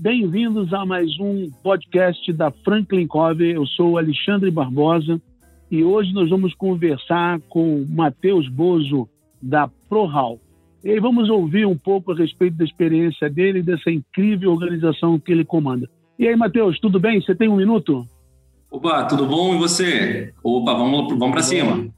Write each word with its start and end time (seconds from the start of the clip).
bem-vindos 0.00 0.72
a 0.72 0.86
mais 0.86 1.10
um 1.20 1.50
podcast 1.62 2.32
da 2.32 2.50
Franklin 2.50 3.06
Covey. 3.06 3.52
Eu 3.52 3.66
sou 3.66 3.98
Alexandre 3.98 4.50
Barbosa 4.50 5.20
e 5.70 5.84
hoje 5.84 6.14
nós 6.14 6.30
vamos 6.30 6.54
conversar 6.54 7.38
com 7.50 7.84
Matheus 7.86 8.48
Bozo, 8.48 9.06
da 9.42 9.68
ProHal. 9.90 10.38
E 10.82 10.90
aí 10.90 10.98
vamos 10.98 11.28
ouvir 11.28 11.66
um 11.66 11.76
pouco 11.76 12.12
a 12.12 12.16
respeito 12.16 12.56
da 12.56 12.64
experiência 12.64 13.28
dele 13.28 13.58
e 13.58 13.62
dessa 13.62 13.90
incrível 13.90 14.52
organização 14.52 15.18
que 15.18 15.32
ele 15.32 15.44
comanda. 15.44 15.86
E 16.18 16.26
aí, 16.26 16.34
Matheus, 16.34 16.80
tudo 16.80 16.98
bem? 16.98 17.20
Você 17.20 17.34
tem 17.34 17.50
um 17.50 17.56
minuto? 17.56 18.06
Opa, 18.70 19.04
tudo 19.04 19.26
bom? 19.26 19.54
E 19.54 19.58
você? 19.58 20.32
Opa, 20.42 20.72
vamos, 20.72 21.08
vamos 21.08 21.32
para 21.32 21.42
cima. 21.42 21.88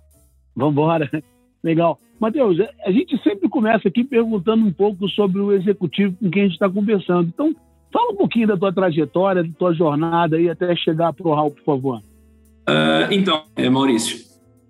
Vamos 0.57 0.73
embora. 0.73 1.09
Legal. 1.63 1.97
Matheus, 2.19 2.59
a 2.85 2.91
gente 2.91 3.17
sempre 3.23 3.49
começa 3.49 3.87
aqui 3.87 4.03
perguntando 4.03 4.67
um 4.67 4.73
pouco 4.73 5.09
sobre 5.09 5.41
o 5.41 5.53
executivo 5.53 6.17
com 6.17 6.31
quem 6.31 6.43
a 6.43 6.45
gente 6.47 6.55
está 6.55 6.69
conversando. 6.69 7.29
Então, 7.29 7.55
fala 7.93 8.13
um 8.13 8.17
pouquinho 8.17 8.49
da 8.49 8.57
tua 8.57 8.73
trajetória, 8.73 9.43
da 9.45 9.51
tua 9.59 9.75
jornada 9.75 10.37
aí 10.37 10.49
até 10.49 10.75
chegar 10.75 11.13
para 11.13 11.29
o 11.29 11.35
RAL, 11.35 11.51
por 11.51 11.65
favor. 11.65 11.99
Uh, 11.99 13.11
então, 13.11 13.45
é, 13.57 13.69
Maurício, 13.69 14.19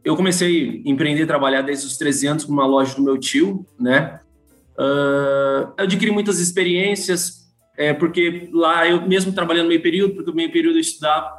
eu 0.05 0.17
comecei 0.17 0.83
a 0.85 0.91
empreender 0.91 1.27
trabalhar 1.27 1.63
desde 1.63 1.87
os 1.87 1.97
13 1.97 2.27
anos 2.27 2.45
com 2.45 2.53
uma 2.53 2.67
loja 2.67 2.97
do 2.97 3.03
meu 3.03 3.19
tio, 3.19 3.65
né? 3.79 4.21
Uh, 4.79 5.73
eu 5.77 5.85
adquiri 5.85 6.11
muitas 6.11 6.41
experiências, 6.41 7.43
é, 7.77 7.93
porque 7.93 8.49
lá 8.53 8.89
eu 8.89 9.07
mesmo 9.07 9.33
trabalhando 9.33 9.69
meio 9.69 9.83
período, 9.83 10.15
porque 10.15 10.31
o 10.31 10.35
meio 10.35 10.51
período 10.51 10.77
eu 10.77 10.81
estudava, 10.81 11.31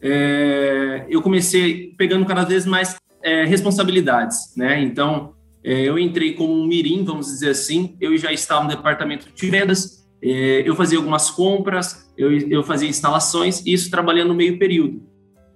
é, 0.00 1.06
eu 1.08 1.22
comecei 1.22 1.94
pegando 1.96 2.26
cada 2.26 2.44
vez 2.44 2.66
mais 2.66 2.96
é, 3.22 3.44
responsabilidades, 3.44 4.54
né? 4.54 4.80
Então, 4.82 5.34
é, 5.64 5.80
eu 5.80 5.98
entrei 5.98 6.34
como 6.34 6.52
um 6.52 6.66
mirim, 6.66 7.02
vamos 7.04 7.26
dizer 7.26 7.50
assim, 7.50 7.96
eu 7.98 8.16
já 8.18 8.30
estava 8.30 8.64
no 8.64 8.68
departamento 8.68 9.28
de 9.34 9.50
vendas, 9.50 10.03
eu 10.30 10.74
fazia 10.74 10.98
algumas 10.98 11.30
compras, 11.30 12.10
eu, 12.16 12.32
eu 12.32 12.62
fazia 12.62 12.88
instalações, 12.88 13.62
isso 13.66 13.90
trabalhando 13.90 14.28
no 14.28 14.34
meio 14.34 14.58
período. 14.58 15.02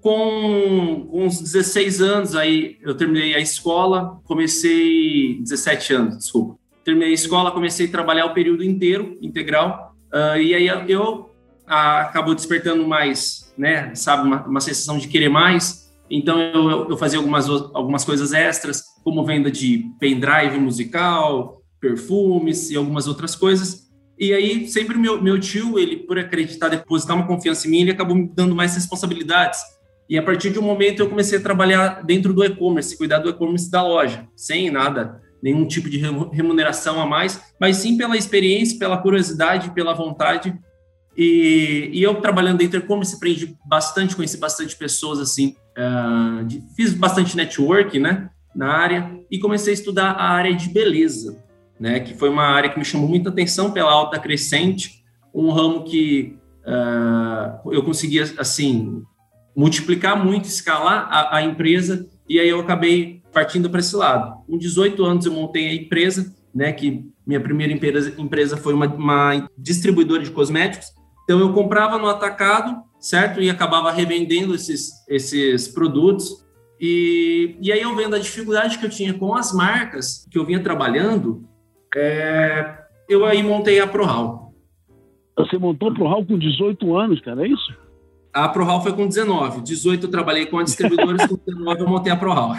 Com, 0.00 1.08
com 1.10 1.26
uns 1.26 1.40
16 1.40 2.00
anos, 2.02 2.34
aí 2.36 2.76
eu 2.82 2.94
terminei 2.94 3.34
a 3.34 3.40
escola, 3.40 4.20
comecei, 4.24 5.40
17 5.40 5.94
anos, 5.94 6.18
desculpa, 6.18 6.58
terminei 6.84 7.10
a 7.10 7.14
escola, 7.14 7.50
comecei 7.50 7.86
a 7.86 7.90
trabalhar 7.90 8.26
o 8.26 8.34
período 8.34 8.62
inteiro, 8.62 9.16
integral, 9.20 9.96
uh, 10.12 10.38
e 10.38 10.54
aí 10.54 10.68
eu 10.88 11.30
a, 11.66 12.02
acabou 12.02 12.34
despertando 12.34 12.86
mais, 12.86 13.52
né, 13.56 13.92
sabe, 13.94 14.26
uma, 14.26 14.46
uma 14.46 14.60
sensação 14.60 14.98
de 14.98 15.08
querer 15.08 15.28
mais, 15.28 15.88
então 16.10 16.40
eu, 16.40 16.90
eu 16.90 16.96
fazia 16.96 17.18
algumas, 17.18 17.48
algumas 17.48 18.04
coisas 18.04 18.32
extras, 18.32 18.82
como 19.02 19.24
venda 19.24 19.50
de 19.50 19.90
pendrive 19.98 20.58
musical, 20.58 21.62
perfumes 21.80 22.70
e 22.70 22.76
algumas 22.76 23.06
outras 23.06 23.34
coisas. 23.34 23.87
E 24.18 24.32
aí 24.32 24.66
sempre 24.66 24.98
meu, 24.98 25.22
meu 25.22 25.38
tio, 25.38 25.78
ele 25.78 25.96
por 25.96 26.18
acreditar, 26.18 26.68
depositar 26.68 27.16
uma 27.16 27.26
confiança 27.26 27.68
em 27.68 27.70
mim, 27.70 27.80
ele 27.82 27.92
acabou 27.92 28.16
me 28.16 28.28
dando 28.34 28.54
mais 28.54 28.74
responsabilidades. 28.74 29.60
E 30.08 30.18
a 30.18 30.22
partir 30.22 30.50
de 30.50 30.58
um 30.58 30.62
momento 30.62 31.00
eu 31.00 31.08
comecei 31.08 31.38
a 31.38 31.42
trabalhar 31.42 32.02
dentro 32.02 32.32
do 32.32 32.42
e-commerce, 32.42 32.96
cuidar 32.96 33.18
do 33.18 33.28
e-commerce 33.28 33.70
da 33.70 33.82
loja, 33.82 34.26
sem 34.34 34.70
nada, 34.70 35.20
nenhum 35.42 35.66
tipo 35.66 35.88
de 35.88 35.98
remuneração 36.32 37.00
a 37.00 37.06
mais, 37.06 37.40
mas 37.60 37.76
sim 37.76 37.96
pela 37.96 38.16
experiência, 38.16 38.78
pela 38.78 38.96
curiosidade, 38.96 39.70
pela 39.70 39.94
vontade. 39.94 40.58
E, 41.16 41.90
e 41.92 42.02
eu 42.02 42.14
trabalhando 42.16 42.58
dentro 42.58 42.80
do 42.80 42.84
e-commerce 42.84 43.14
aprendi 43.14 43.56
bastante, 43.66 44.16
conheci 44.16 44.38
bastante 44.38 44.74
pessoas 44.76 45.18
assim, 45.18 45.54
uh, 45.76 46.44
de, 46.44 46.62
fiz 46.74 46.94
bastante 46.94 47.36
network, 47.36 47.98
né, 47.98 48.30
na 48.54 48.72
área 48.72 49.18
e 49.30 49.38
comecei 49.38 49.72
a 49.72 49.74
estudar 49.74 50.12
a 50.12 50.30
área 50.30 50.54
de 50.54 50.68
beleza, 50.68 51.44
né, 51.78 52.00
que 52.00 52.14
foi 52.14 52.28
uma 52.28 52.44
área 52.44 52.70
que 52.70 52.78
me 52.78 52.84
chamou 52.84 53.08
muita 53.08 53.30
atenção 53.30 53.70
pela 53.70 53.92
alta 53.92 54.18
crescente, 54.18 55.02
um 55.34 55.50
ramo 55.50 55.84
que 55.84 56.36
uh, 56.66 57.72
eu 57.72 57.82
conseguia 57.82 58.24
assim 58.38 59.02
multiplicar 59.56 60.22
muito, 60.22 60.44
escalar 60.44 61.08
a, 61.10 61.36
a 61.36 61.42
empresa 61.42 62.08
e 62.28 62.38
aí 62.38 62.48
eu 62.48 62.60
acabei 62.60 63.22
partindo 63.32 63.70
para 63.70 63.80
esse 63.80 63.94
lado. 63.94 64.44
Com 64.46 64.58
18 64.58 65.04
anos 65.04 65.26
eu 65.26 65.32
montei 65.32 65.68
a 65.68 65.74
empresa, 65.74 66.34
né, 66.54 66.72
que 66.72 67.04
minha 67.26 67.40
primeira 67.40 67.72
empresa, 67.72 68.14
empresa 68.18 68.56
foi 68.56 68.74
uma, 68.74 68.86
uma 68.86 69.48
distribuidora 69.56 70.22
de 70.22 70.30
cosméticos. 70.30 70.88
Então 71.24 71.38
eu 71.38 71.52
comprava 71.52 71.98
no 71.98 72.08
atacado 72.08 72.88
certo? 72.98 73.40
E 73.40 73.48
acabava 73.48 73.90
revendendo 73.90 74.54
esses, 74.54 74.90
esses 75.08 75.68
produtos. 75.68 76.44
E, 76.80 77.56
e 77.60 77.72
aí 77.72 77.82
eu 77.82 77.94
vendo 77.94 78.14
a 78.14 78.18
dificuldade 78.18 78.78
que 78.78 78.86
eu 78.86 78.90
tinha 78.90 79.14
com 79.14 79.34
as 79.34 79.52
marcas 79.52 80.26
que 80.30 80.38
eu 80.38 80.46
vinha 80.46 80.62
trabalhando, 80.62 81.48
é, 81.96 82.78
eu 83.08 83.24
aí 83.24 83.42
montei 83.42 83.80
a 83.80 83.86
ProHal. 83.86 84.52
Você 85.36 85.56
montou 85.58 85.90
a 85.90 85.94
ProHal 85.94 86.24
com 86.24 86.38
18 86.38 86.96
anos, 86.96 87.20
cara, 87.20 87.46
é 87.46 87.48
isso? 87.48 87.76
A 88.32 88.48
ProHal 88.48 88.82
foi 88.82 88.92
com 88.92 89.06
19. 89.06 89.62
18 89.62 90.06
eu 90.06 90.10
trabalhei 90.10 90.46
com 90.46 90.58
a 90.58 90.64
distribuidora, 90.64 91.28
com 91.28 91.36
19 91.36 91.80
eu 91.80 91.88
montei 91.88 92.12
a 92.12 92.16
ProHal. 92.16 92.54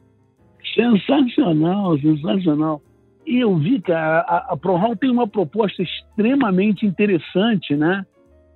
sensacional, 0.74 1.98
sensacional. 1.98 2.82
E 3.26 3.40
eu 3.40 3.56
vi 3.56 3.80
que 3.80 3.92
a, 3.92 4.18
a, 4.20 4.46
a 4.50 4.56
ProHal 4.56 4.96
tem 4.96 5.10
uma 5.10 5.26
proposta 5.26 5.82
extremamente 5.82 6.84
interessante, 6.84 7.74
né? 7.74 8.04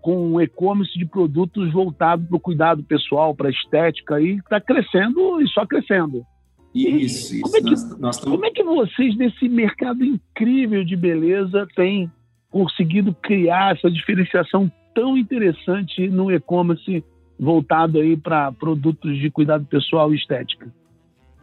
com 0.00 0.32
um 0.32 0.41
e-commerce 0.41 0.97
de 0.98 1.04
produtos 1.04 1.72
voltado 1.72 2.25
para 2.26 2.36
o 2.36 2.41
cuidado 2.41 2.82
pessoal, 2.82 3.34
para 3.34 3.48
a 3.48 3.50
estética, 3.50 4.20
e 4.20 4.36
está 4.36 4.60
crescendo 4.60 5.41
e 5.42 5.48
só 5.48 5.66
crescendo. 5.66 6.25
Isso, 6.75 7.34
isso. 7.34 7.41
Como 7.43 7.56
é, 7.56 7.61
que, 7.61 7.71
nós, 7.71 7.99
nós 7.99 8.19
como 8.19 8.47
é 8.47 8.51
que 8.51 8.62
vocês, 8.62 9.17
nesse 9.17 9.49
mercado 9.49 10.05
incrível 10.05 10.84
de 10.84 10.97
beleza, 10.97 11.67
têm 11.75 12.11
conseguido 12.51 13.15
criar 13.15 13.77
essa 13.77 13.91
diferenciação 13.91 14.71
tão 14.95 15.17
interessante 15.17 16.09
no 16.09 16.31
e-commerce 16.31 17.05
voltado 17.39 17.99
aí 17.99 18.17
para 18.17 18.53
produtos 18.53 19.19
de 19.19 19.31
cuidado 19.31 19.65
pessoal 19.67 20.12
e 20.12 20.17
estética? 20.17 20.67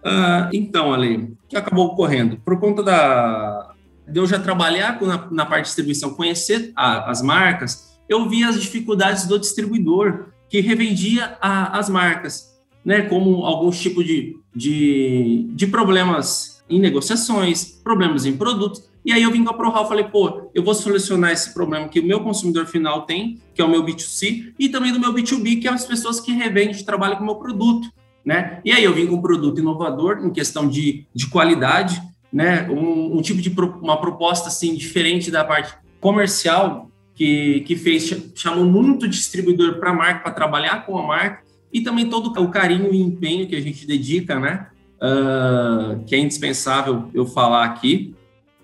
Uh, 0.03 0.49
então, 0.53 0.93
Ale, 0.93 1.15
o 1.15 1.37
que 1.47 1.57
acabou 1.57 1.87
ocorrendo? 1.87 2.37
Por 2.37 2.59
conta 2.59 2.83
da, 2.83 3.73
de 4.07 4.19
eu 4.19 4.27
já 4.27 4.39
trabalhar 4.39 5.01
na, 5.01 5.31
na 5.31 5.45
parte 5.45 5.63
de 5.63 5.67
distribuição, 5.67 6.13
conhecer 6.13 6.71
a, 6.75 7.09
as 7.09 7.21
marcas, 7.21 7.97
eu 8.07 8.29
vi 8.29 8.43
as 8.43 8.61
dificuldades 8.61 9.25
do 9.25 9.39
distribuidor 9.39 10.27
que 10.49 10.61
revendia 10.61 11.37
a, 11.41 11.77
as 11.77 11.89
marcas, 11.89 12.54
né, 12.85 13.01
como 13.01 13.43
alguns 13.43 13.79
tipos 13.79 14.05
de, 14.05 14.37
de, 14.55 15.47
de 15.49 15.67
problemas 15.67 16.63
em 16.69 16.79
negociações, 16.79 17.65
problemas 17.83 18.25
em 18.25 18.37
produtos. 18.37 18.87
E 19.03 19.11
aí 19.11 19.21
eu 19.21 19.31
vim 19.31 19.43
com 19.43 19.51
a 19.51 19.53
ProHal 19.53 19.85
e 19.85 19.87
falei, 19.87 20.03
pô, 20.05 20.49
eu 20.53 20.63
vou 20.63 20.73
solucionar 20.73 21.31
esse 21.31 21.53
problema 21.53 21.87
que 21.87 21.99
o 21.99 22.05
meu 22.05 22.21
consumidor 22.21 22.65
final 22.65 23.05
tem, 23.05 23.39
que 23.53 23.61
é 23.61 23.65
o 23.65 23.69
meu 23.69 23.83
B2C, 23.83 24.53
e 24.57 24.69
também 24.69 24.91
do 24.91 24.99
meu 24.99 25.13
B2B, 25.13 25.61
que 25.61 25.67
é 25.67 25.71
as 25.71 25.85
pessoas 25.85 26.19
que 26.19 26.31
revendem, 26.31 26.83
trabalham 26.83 27.17
com 27.17 27.23
o 27.23 27.25
meu 27.25 27.35
produto, 27.35 27.87
né? 28.23 28.59
E 28.65 28.71
aí 28.71 28.83
eu 28.83 28.93
vim 28.93 29.05
com 29.05 29.15
um 29.15 29.21
produto 29.21 29.59
inovador 29.59 30.19
em 30.23 30.31
questão 30.31 30.67
de, 30.67 31.05
de 31.13 31.27
qualidade, 31.27 32.01
né? 32.33 32.67
Um, 32.69 33.17
um 33.17 33.21
tipo 33.21 33.41
de 33.41 33.51
pro, 33.51 33.77
uma 33.79 33.99
proposta 34.01 34.47
assim 34.47 34.73
diferente 34.73 35.29
da 35.29 35.45
parte 35.45 35.75
comercial 36.01 36.89
que, 37.13 37.61
que 37.61 37.75
fez, 37.75 38.31
chamou 38.35 38.65
muito 38.65 39.07
distribuidor 39.07 39.79
para 39.79 39.91
a 39.91 39.93
marca, 39.93 40.19
para 40.21 40.31
trabalhar 40.31 40.85
com 40.85 40.97
a 40.97 41.03
marca, 41.03 41.44
e 41.75 41.81
também 41.81 42.09
todo 42.09 42.27
o 42.41 42.49
carinho 42.49 42.93
e 42.93 43.01
empenho 43.01 43.45
que 43.47 43.55
a 43.55 43.59
gente 43.59 43.85
dedica, 43.85 44.39
né? 44.39 44.67
Uh, 44.95 46.05
que 46.05 46.15
é 46.15 46.17
indispensável 46.17 47.09
eu 47.13 47.25
falar 47.25 47.65
aqui, 47.65 48.15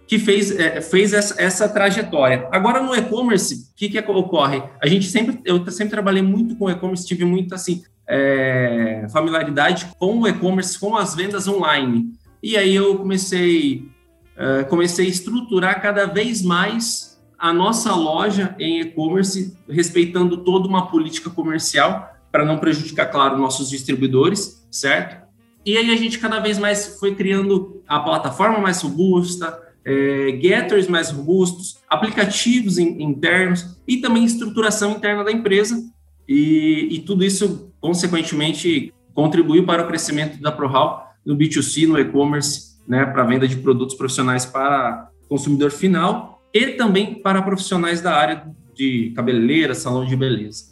que 0.07 0.17
fez, 0.17 0.57
é, 0.57 0.79
fez 0.79 1.11
essa, 1.11 1.35
essa, 1.41 1.67
trajetória. 1.67 2.47
Agora, 2.53 2.81
no 2.81 2.95
e-commerce, 2.95 3.69
o 3.73 3.75
que, 3.75 3.89
que 3.89 3.99
ocorre? 3.99 4.63
A 4.81 4.87
gente 4.87 5.07
sempre, 5.07 5.41
eu 5.43 5.69
sempre 5.69 5.91
trabalhei 5.91 6.21
muito 6.21 6.55
com 6.55 6.69
e-commerce, 6.69 7.05
tive 7.05 7.25
muita 7.25 7.55
assim, 7.55 7.83
é, 8.07 9.05
familiaridade 9.11 9.87
com 9.99 10.21
o 10.21 10.27
e-commerce, 10.27 10.79
com 10.79 10.95
as 10.95 11.13
vendas 11.13 11.49
online. 11.49 12.13
E 12.41 12.55
aí 12.55 12.73
eu 12.73 12.97
comecei, 12.97 13.89
uh, 14.37 14.65
comecei 14.69 15.07
a 15.07 15.09
estruturar 15.09 15.81
cada 15.81 16.05
vez 16.05 16.41
mais 16.41 17.21
a 17.37 17.51
nossa 17.51 17.93
loja 17.93 18.55
em 18.57 18.79
e-commerce, 18.79 19.53
respeitando 19.69 20.37
toda 20.37 20.65
uma 20.65 20.87
política 20.89 21.29
comercial, 21.29 22.10
para 22.31 22.45
não 22.45 22.57
prejudicar, 22.57 23.11
claro, 23.11 23.37
nossos 23.37 23.69
distribuidores, 23.69 24.65
certo? 24.71 25.21
E 25.65 25.77
aí 25.77 25.91
a 25.91 25.95
gente 25.95 26.17
cada 26.17 26.39
vez 26.39 26.57
mais 26.57 26.97
foi 26.99 27.13
criando 27.13 27.83
a 27.87 27.99
plataforma 27.99 28.59
mais 28.59 28.81
robusta, 28.81 29.59
é, 29.85 30.39
getters 30.41 30.87
mais 30.87 31.11
robustos, 31.11 31.77
aplicativos 31.89 32.77
in, 32.77 33.01
internos 33.01 33.77
e 33.87 33.97
também 33.97 34.23
estruturação 34.23 34.91
interna 34.91 35.23
da 35.23 35.31
empresa. 35.31 35.83
E, 36.27 36.87
e 36.91 36.99
tudo 36.99 37.23
isso, 37.23 37.71
consequentemente, 37.79 38.93
contribuiu 39.13 39.65
para 39.65 39.83
o 39.83 39.87
crescimento 39.87 40.41
da 40.41 40.51
ProHal 40.51 41.11
no 41.25 41.35
B2C, 41.35 41.87
no 41.87 41.99
e-commerce, 41.99 42.71
né, 42.87 43.05
para 43.05 43.23
venda 43.23 43.47
de 43.47 43.57
produtos 43.57 43.95
profissionais 43.95 44.45
para 44.45 45.09
consumidor 45.29 45.71
final 45.71 46.41
e 46.53 46.67
também 46.71 47.15
para 47.15 47.41
profissionais 47.41 48.01
da 48.01 48.13
área 48.13 48.45
de 48.73 49.11
cabeleireira, 49.15 49.75
salão 49.75 50.05
de 50.05 50.15
beleza. 50.15 50.70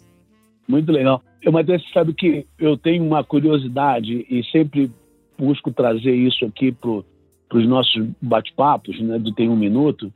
Muito 0.69 0.91
legal. 0.91 1.23
Eu, 1.41 1.51
Matheus, 1.51 1.83
sabe 1.91 2.13
que 2.13 2.45
eu 2.59 2.77
tenho 2.77 3.03
uma 3.03 3.23
curiosidade 3.23 4.23
e 4.29 4.43
sempre 4.51 4.91
busco 5.35 5.71
trazer 5.71 6.13
isso 6.13 6.45
aqui 6.45 6.71
para 6.71 7.57
os 7.57 7.67
nossos 7.67 8.07
bate-papos, 8.21 9.01
né, 9.01 9.17
do 9.17 9.33
Tem 9.33 9.49
Um 9.49 9.55
Minuto, 9.55 10.13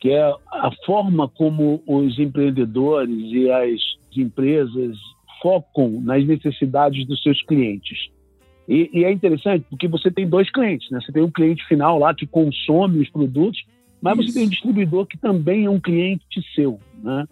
que 0.00 0.10
é 0.10 0.22
a 0.50 0.72
forma 0.84 1.28
como 1.28 1.80
os 1.86 2.18
empreendedores 2.18 3.16
e 3.30 3.48
as 3.48 3.80
empresas 4.16 4.96
focam 5.40 6.00
nas 6.00 6.26
necessidades 6.26 7.06
dos 7.06 7.22
seus 7.22 7.40
clientes. 7.42 8.10
E, 8.68 8.90
e, 8.92 9.04
é 9.04 9.12
interessante 9.12 9.64
porque 9.70 9.86
você 9.86 10.10
tem 10.10 10.28
dois 10.28 10.50
clientes, 10.50 10.90
né? 10.90 11.00
Você 11.00 11.12
tem 11.12 11.22
um 11.22 11.30
cliente 11.30 11.64
final 11.66 11.98
lá 11.98 12.14
que 12.14 12.26
consome 12.26 13.00
os 13.00 13.08
produtos, 13.10 13.62
mas 14.00 14.18
Isso. 14.18 14.28
você 14.28 14.34
tem 14.34 14.46
um 14.46 14.50
distribuidor 14.50 15.06
que 15.06 15.18
também 15.18 15.66
é 15.66 15.70
um 15.70 15.80
cliente 15.80 16.42
seu, 16.54 16.78
né? 17.02 17.26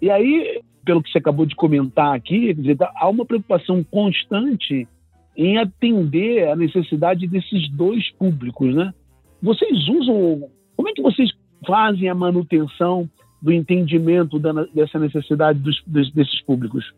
E 0.00 0.10
aí, 0.10 0.60
pelo 0.86 1.02
que 1.02 1.10
você 1.10 1.18
acabou 1.18 1.44
de 1.44 1.56
comentar 1.56 2.14
aqui, 2.14 2.54
dizer, 2.54 2.78
há 2.80 3.08
uma 3.08 3.26
preocupação 3.26 3.84
constante 3.84 4.88
em 5.36 5.58
atender 5.58 6.48
a 6.48 6.56
necessidade 6.56 7.26
desses 7.26 7.68
dois 7.72 8.10
públicos, 8.12 8.74
né? 8.74 8.94
Vocês 9.42 9.88
usam, 9.88 10.48
como 10.76 10.88
é 10.88 10.92
que 10.92 11.02
vocês 11.02 11.30
fazem 11.66 12.08
a 12.08 12.14
manutenção 12.14 13.10
do 13.42 13.52
entendimento 13.52 14.38
da, 14.38 14.52
dessa 14.72 14.98
necessidade 14.98 15.58
dos, 15.58 15.82
desses 15.86 16.40
públicos? 16.42 16.94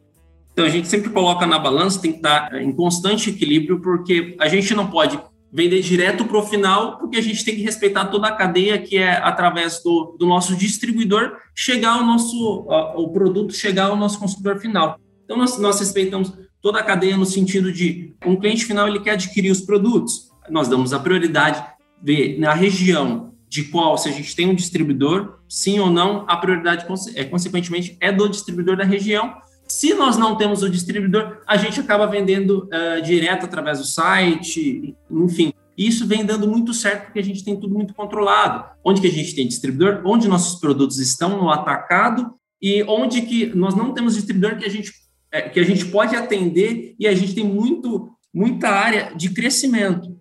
Então, 0.53 0.67
a 0.67 0.69
gente 0.69 0.87
sempre 0.87 1.11
coloca 1.11 1.47
na 1.47 1.59
balança, 1.59 2.01
tem 2.01 2.13
que 2.13 2.19
estar 2.19 2.55
em 2.61 2.73
constante 2.73 3.31
equilíbrio, 3.31 3.81
porque 3.81 4.37
a 4.39 4.49
gente 4.49 4.75
não 4.75 4.89
pode 4.89 5.19
vender 5.53 5.81
direto 5.81 6.25
para 6.25 6.39
o 6.39 6.47
final, 6.47 6.99
porque 6.99 7.17
a 7.17 7.23
gente 7.23 7.45
tem 7.45 7.57
que 7.57 7.63
respeitar 7.63 8.07
toda 8.07 8.29
a 8.29 8.33
cadeia 8.33 8.79
que 8.79 8.97
é 8.99 9.13
através 9.17 9.83
do, 9.83 10.17
do 10.19 10.27
nosso 10.27 10.55
distribuidor 10.55 11.37
chegar 11.55 11.95
ao 11.95 12.05
nosso 12.05 12.67
o 12.97 13.09
produto 13.11 13.55
chegar 13.55 13.87
ao 13.87 13.97
nosso 13.97 14.19
consumidor 14.19 14.59
final. 14.59 14.99
Então 15.25 15.37
nós, 15.37 15.59
nós 15.59 15.81
respeitamos 15.81 16.33
toda 16.61 16.79
a 16.79 16.83
cadeia 16.83 17.17
no 17.17 17.27
sentido 17.27 17.73
de 17.73 18.15
um 18.27 18.37
cliente 18.37 18.65
final 18.65 18.89
ele 18.89 19.01
quer 19.01 19.13
adquirir 19.13 19.51
os 19.51 19.61
produtos, 19.61 20.31
nós 20.51 20.69
damos 20.69 20.93
a 20.93 20.99
prioridade 20.99 21.65
ver 22.03 22.39
na 22.39 22.53
região 22.53 23.33
de 23.49 23.65
qual 23.65 23.97
se 23.97 24.09
a 24.09 24.13
gente 24.13 24.37
tem 24.37 24.49
um 24.49 24.55
distribuidor, 24.55 25.39
sim 25.49 25.79
ou 25.81 25.91
não, 25.91 26.25
a 26.29 26.37
prioridade 26.37 26.85
é 27.15 27.25
consequentemente 27.25 27.97
é 28.01 28.13
do 28.13 28.29
distribuidor 28.29 28.77
da 28.77 28.85
região 28.85 29.35
se 29.71 29.93
nós 29.95 30.17
não 30.17 30.37
temos 30.37 30.63
o 30.63 30.71
distribuidor, 30.71 31.43
a 31.47 31.57
gente 31.57 31.79
acaba 31.79 32.07
vendendo 32.07 32.69
uh, 32.73 33.03
direto 33.03 33.45
através 33.45 33.79
do 33.79 33.85
site, 33.85 34.97
enfim. 35.11 35.53
Isso 35.77 36.07
vem 36.07 36.25
dando 36.25 36.49
muito 36.49 36.73
certo 36.75 37.05
porque 37.05 37.21
a 37.21 37.25
gente 37.25 37.45
tem 37.45 37.55
tudo 37.55 37.75
muito 37.75 37.95
controlado. 37.95 38.65
Onde 38.83 39.01
que 39.01 39.07
a 39.07 39.13
gente 39.13 39.35
tem 39.35 39.47
distribuidor, 39.47 40.03
onde 40.05 40.27
nossos 40.27 40.59
produtos 40.59 40.99
estão 40.99 41.41
no 41.41 41.51
atacado 41.51 42.35
e 42.61 42.83
onde 42.85 43.23
que 43.23 43.47
nós 43.55 43.77
não 43.77 43.93
temos 43.93 44.15
distribuidor 44.15 44.59
que 44.59 44.65
a 44.65 44.71
gente, 44.71 44.93
é, 45.31 45.43
que 45.43 45.61
a 45.61 45.63
gente 45.63 45.85
pode 45.87 46.17
atender 46.17 46.97
e 46.99 47.07
a 47.07 47.15
gente 47.15 47.35
tem 47.35 47.45
muito, 47.45 48.11
muita 48.35 48.71
área 48.71 49.13
de 49.15 49.31
crescimento. 49.31 50.19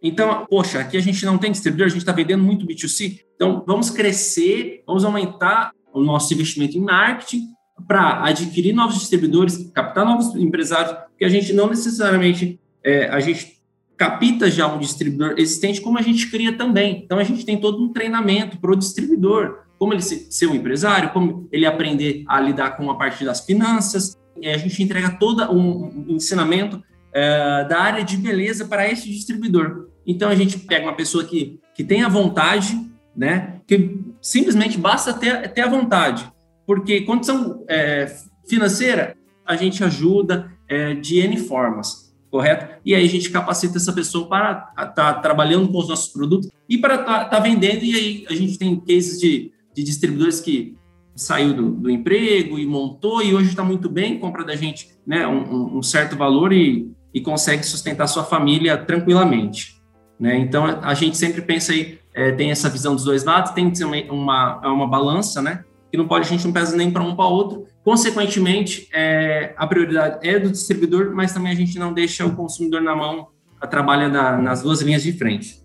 Então, 0.00 0.46
poxa, 0.48 0.80
aqui 0.80 0.96
a 0.96 1.00
gente 1.00 1.24
não 1.24 1.38
tem 1.38 1.50
distribuidor, 1.50 1.86
a 1.86 1.90
gente 1.90 2.00
está 2.00 2.12
vendendo 2.12 2.44
muito 2.44 2.66
B2C, 2.66 3.20
então 3.34 3.64
vamos 3.66 3.88
crescer, 3.88 4.84
vamos 4.86 5.04
aumentar 5.04 5.72
o 5.92 6.00
nosso 6.00 6.32
investimento 6.34 6.76
em 6.76 6.82
marketing 6.82 7.53
para 7.86 8.24
adquirir 8.24 8.72
novos 8.72 8.98
distribuidores, 8.98 9.70
captar 9.74 10.04
novos 10.04 10.34
empresários, 10.36 10.96
porque 11.08 11.24
a 11.24 11.28
gente 11.28 11.52
não 11.52 11.68
necessariamente 11.68 12.58
é, 12.82 13.08
a 13.08 13.20
gente 13.20 13.60
capta 13.96 14.50
já 14.50 14.66
um 14.66 14.78
distribuidor 14.78 15.34
existente, 15.38 15.80
como 15.80 15.98
a 15.98 16.02
gente 16.02 16.30
cria 16.30 16.56
também. 16.56 17.02
Então 17.04 17.18
a 17.18 17.24
gente 17.24 17.44
tem 17.44 17.58
todo 17.58 17.82
um 17.82 17.92
treinamento 17.92 18.58
para 18.58 18.72
o 18.72 18.76
distribuidor, 18.76 19.60
como 19.78 19.92
ele 19.92 20.02
ser 20.02 20.46
um 20.46 20.54
empresário, 20.54 21.10
como 21.10 21.48
ele 21.50 21.66
aprender 21.66 22.24
a 22.26 22.40
lidar 22.40 22.76
com 22.76 22.90
a 22.90 22.96
parte 22.96 23.24
das 23.24 23.44
finanças. 23.44 24.18
E 24.40 24.48
a 24.48 24.56
gente 24.56 24.82
entrega 24.82 25.10
todo 25.10 25.50
um 25.52 26.06
ensinamento 26.08 26.82
é, 27.12 27.64
da 27.68 27.80
área 27.80 28.04
de 28.04 28.16
beleza 28.16 28.64
para 28.64 28.90
esse 28.90 29.08
distribuidor. 29.08 29.88
Então 30.06 30.28
a 30.28 30.34
gente 30.34 30.58
pega 30.58 30.86
uma 30.86 30.96
pessoa 30.96 31.24
que, 31.24 31.60
que 31.74 31.84
tem 31.84 32.02
a 32.02 32.08
vontade, 32.08 32.78
né? 33.16 33.60
Que 33.66 34.00
simplesmente 34.20 34.76
basta 34.76 35.14
ter, 35.14 35.48
ter 35.52 35.62
a 35.62 35.68
vontade 35.68 36.33
porque 36.66 37.02
condição 37.02 37.64
é, 37.68 38.14
financeira 38.48 39.16
a 39.46 39.56
gente 39.56 39.82
ajuda 39.84 40.50
é, 40.68 40.94
de 40.94 41.18
N 41.18 41.36
formas, 41.36 42.14
correto? 42.30 42.80
E 42.84 42.94
aí 42.94 43.04
a 43.04 43.08
gente 43.08 43.30
capacita 43.30 43.76
essa 43.76 43.92
pessoa 43.92 44.28
para 44.28 44.70
estar 44.70 44.92
tá 44.92 45.14
trabalhando 45.14 45.68
com 45.68 45.78
os 45.78 45.88
nossos 45.88 46.12
produtos 46.12 46.48
e 46.68 46.78
para 46.78 46.94
estar 46.96 47.24
tá, 47.24 47.24
tá 47.26 47.38
vendendo. 47.40 47.84
E 47.84 47.94
aí 47.94 48.26
a 48.28 48.34
gente 48.34 48.58
tem 48.58 48.78
cases 48.80 49.20
de, 49.20 49.52
de 49.74 49.82
distribuidores 49.82 50.40
que 50.40 50.74
saiu 51.14 51.54
do, 51.54 51.70
do, 51.70 51.90
emprego 51.90 52.58
e 52.58 52.66
montou 52.66 53.22
e 53.22 53.34
hoje 53.34 53.50
está 53.50 53.62
muito 53.62 53.88
bem, 53.88 54.18
compra 54.18 54.44
da 54.44 54.56
gente 54.56 54.90
né, 55.06 55.26
um, 55.26 55.78
um 55.78 55.82
certo 55.82 56.16
valor 56.16 56.52
e, 56.52 56.90
e, 57.12 57.20
consegue 57.20 57.62
sustentar 57.64 58.08
sua 58.08 58.24
família 58.24 58.76
tranquilamente. 58.76 59.80
Né? 60.18 60.36
Então 60.38 60.64
a 60.64 60.92
gente 60.94 61.16
sempre 61.16 61.40
pensa 61.42 61.72
aí, 61.72 61.98
é, 62.12 62.32
tem 62.32 62.50
essa 62.50 62.68
visão 62.68 62.94
dos 62.94 63.04
dois 63.04 63.22
lados, 63.22 63.52
tem 63.52 63.70
que 63.70 63.78
ser 63.78 63.84
uma, 63.84 63.96
uma, 64.10 64.72
uma 64.72 64.88
balança, 64.88 65.40
né? 65.40 65.64
Que 65.94 65.98
não 65.98 66.08
pode, 66.08 66.26
a 66.26 66.28
gente 66.28 66.44
não 66.44 66.52
pesa 66.52 66.76
nem 66.76 66.90
para 66.90 67.04
um 67.04 67.14
para 67.14 67.24
o 67.24 67.32
outro. 67.32 67.68
Consequentemente, 67.84 68.88
é, 68.92 69.54
a 69.56 69.64
prioridade 69.64 70.26
é 70.28 70.40
do 70.40 70.50
distribuidor, 70.50 71.14
mas 71.14 71.32
também 71.32 71.52
a 71.52 71.54
gente 71.54 71.78
não 71.78 71.92
deixa 71.92 72.26
o 72.26 72.34
consumidor 72.34 72.82
na 72.82 72.96
mão, 72.96 73.28
a 73.60 73.66
trabalha 73.68 74.08
na, 74.08 74.36
nas 74.36 74.60
duas 74.60 74.82
linhas 74.82 75.04
de 75.04 75.12
frente. 75.12 75.62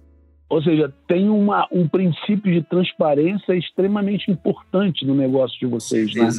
Ou 0.48 0.62
seja, 0.62 0.94
tem 1.08 1.30
uma, 1.30 1.68
um 1.72 1.88
princípio 1.88 2.54
de 2.54 2.62
transparência 2.62 3.56
extremamente 3.56 4.30
importante 4.30 5.04
no 5.04 5.16
negócio 5.16 5.60
de 5.60 5.66
vocês, 5.66 6.14
né? 6.14 6.30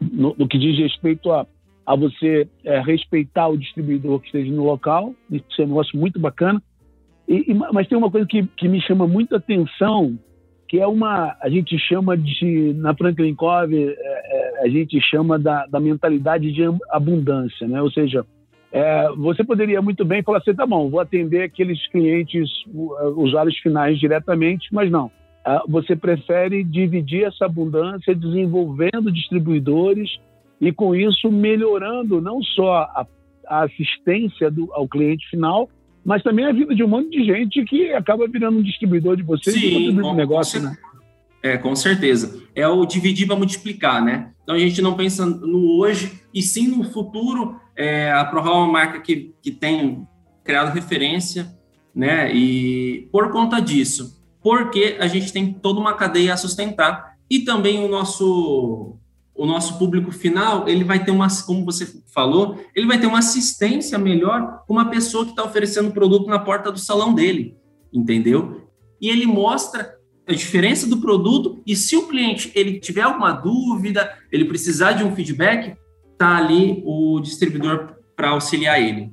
No, 0.00 0.34
no, 0.36 0.48
que 0.48 0.58
diz 0.58 0.76
respeito 0.76 1.30
a, 1.30 1.46
a 1.86 1.94
você 1.94 2.48
é, 2.64 2.80
respeitar 2.80 3.46
o 3.46 3.56
distribuidor 3.56 4.18
que 4.18 4.26
esteja 4.26 4.50
no 4.50 4.64
local, 4.64 5.14
isso 5.30 5.44
é 5.60 5.64
um 5.64 5.68
negócio 5.68 5.96
muito 5.96 6.18
bacana. 6.18 6.60
E, 7.28 7.52
e, 7.52 7.54
mas 7.54 7.86
tem 7.86 7.96
uma 7.96 8.10
coisa 8.10 8.26
que, 8.26 8.44
que 8.56 8.68
me 8.68 8.80
chama 8.80 9.06
muita 9.06 9.36
atenção, 9.36 10.18
que 10.68 10.78
é 10.78 10.86
uma, 10.86 11.34
a 11.40 11.48
gente 11.48 11.78
chama 11.78 12.16
de, 12.16 12.74
na 12.74 12.94
Franklin 12.94 13.34
Covey, 13.34 13.88
é, 13.88 14.60
é, 14.60 14.64
a 14.64 14.68
gente 14.68 15.00
chama 15.00 15.38
da, 15.38 15.66
da, 15.66 15.80
mentalidade 15.80 16.52
de 16.52 16.62
abundância, 16.90 17.66
né? 17.66 17.80
Ou 17.80 17.90
seja, 17.90 18.24
é, 18.70 19.08
você 19.16 19.42
poderia 19.42 19.80
muito 19.80 20.04
bem 20.04 20.22
falar 20.22 20.38
assim, 20.38 20.54
tá 20.54 20.66
bom, 20.66 20.90
vou 20.90 21.00
atender 21.00 21.42
aqueles 21.42 21.86
clientes, 21.88 22.50
usuários 23.16 23.56
finais 23.58 23.98
diretamente, 23.98 24.68
mas 24.70 24.90
não. 24.90 25.10
É, 25.46 25.58
você 25.66 25.96
prefere 25.96 26.62
dividir 26.62 27.24
essa 27.24 27.46
abundância 27.46 28.14
desenvolvendo 28.14 29.10
distribuidores 29.10 30.18
e 30.60 30.70
com 30.70 30.94
isso 30.94 31.32
melhorando 31.32 32.20
não 32.20 32.42
só 32.42 32.82
a, 32.82 33.06
a 33.46 33.64
assistência 33.64 34.50
do, 34.50 34.70
ao 34.74 34.86
cliente 34.86 35.26
final, 35.30 35.70
mas 36.08 36.22
também 36.22 36.46
a 36.46 36.52
vida 36.52 36.74
de 36.74 36.82
um 36.82 36.88
monte 36.88 37.10
de 37.10 37.22
gente 37.22 37.62
que 37.66 37.92
acaba 37.92 38.26
virando 38.26 38.60
um 38.60 38.62
distribuidor 38.62 39.14
de 39.14 39.22
vocês 39.22 39.54
Sim, 39.54 39.66
e 39.66 39.74
contribuindo 39.74 40.14
negócio, 40.14 40.58
né? 40.58 40.74
É, 41.42 41.58
com 41.58 41.76
certeza. 41.76 42.42
É 42.54 42.66
o 42.66 42.86
dividir 42.86 43.26
para 43.26 43.36
multiplicar, 43.36 44.02
né? 44.02 44.30
Então 44.42 44.54
a 44.54 44.58
gente 44.58 44.80
não 44.80 44.94
pensa 44.94 45.26
no 45.26 45.78
hoje 45.78 46.22
e 46.32 46.40
sim 46.40 46.68
no 46.68 46.82
futuro. 46.82 47.60
É, 47.76 48.10
a 48.10 48.24
ProHal 48.24 48.54
é 48.54 48.56
uma 48.56 48.72
marca 48.72 49.00
que, 49.00 49.34
que 49.42 49.50
tem 49.50 50.08
criado 50.42 50.72
referência, 50.72 51.54
né? 51.94 52.34
E 52.34 53.06
por 53.12 53.30
conta 53.30 53.60
disso, 53.60 54.18
porque 54.42 54.96
a 54.98 55.06
gente 55.08 55.30
tem 55.30 55.52
toda 55.52 55.78
uma 55.78 55.92
cadeia 55.92 56.32
a 56.32 56.38
sustentar 56.38 57.18
e 57.28 57.40
também 57.40 57.84
o 57.84 57.88
nosso 57.88 58.96
o 59.38 59.46
nosso 59.46 59.78
público 59.78 60.10
final, 60.10 60.68
ele 60.68 60.82
vai 60.82 61.04
ter 61.04 61.12
uma, 61.12 61.28
como 61.46 61.64
você 61.64 61.86
falou, 62.12 62.58
ele 62.74 62.88
vai 62.88 62.98
ter 62.98 63.06
uma 63.06 63.20
assistência 63.20 63.96
melhor 63.96 64.64
com 64.66 64.74
uma 64.74 64.90
pessoa 64.90 65.24
que 65.24 65.30
está 65.30 65.44
oferecendo 65.44 65.90
o 65.90 65.92
produto 65.92 66.26
na 66.26 66.40
porta 66.40 66.72
do 66.72 66.78
salão 66.78 67.14
dele, 67.14 67.56
entendeu? 67.92 68.68
E 69.00 69.08
ele 69.08 69.26
mostra 69.26 69.94
a 70.26 70.32
diferença 70.32 70.88
do 70.88 71.00
produto 71.00 71.62
e 71.64 71.76
se 71.76 71.96
o 71.96 72.08
cliente 72.08 72.50
ele 72.52 72.80
tiver 72.80 73.02
alguma 73.02 73.30
dúvida, 73.30 74.12
ele 74.32 74.44
precisar 74.44 74.92
de 74.92 75.04
um 75.04 75.14
feedback, 75.14 75.76
tá 76.18 76.36
ali 76.36 76.82
o 76.84 77.20
distribuidor 77.20 77.94
para 78.16 78.30
auxiliar 78.30 78.82
ele. 78.82 79.12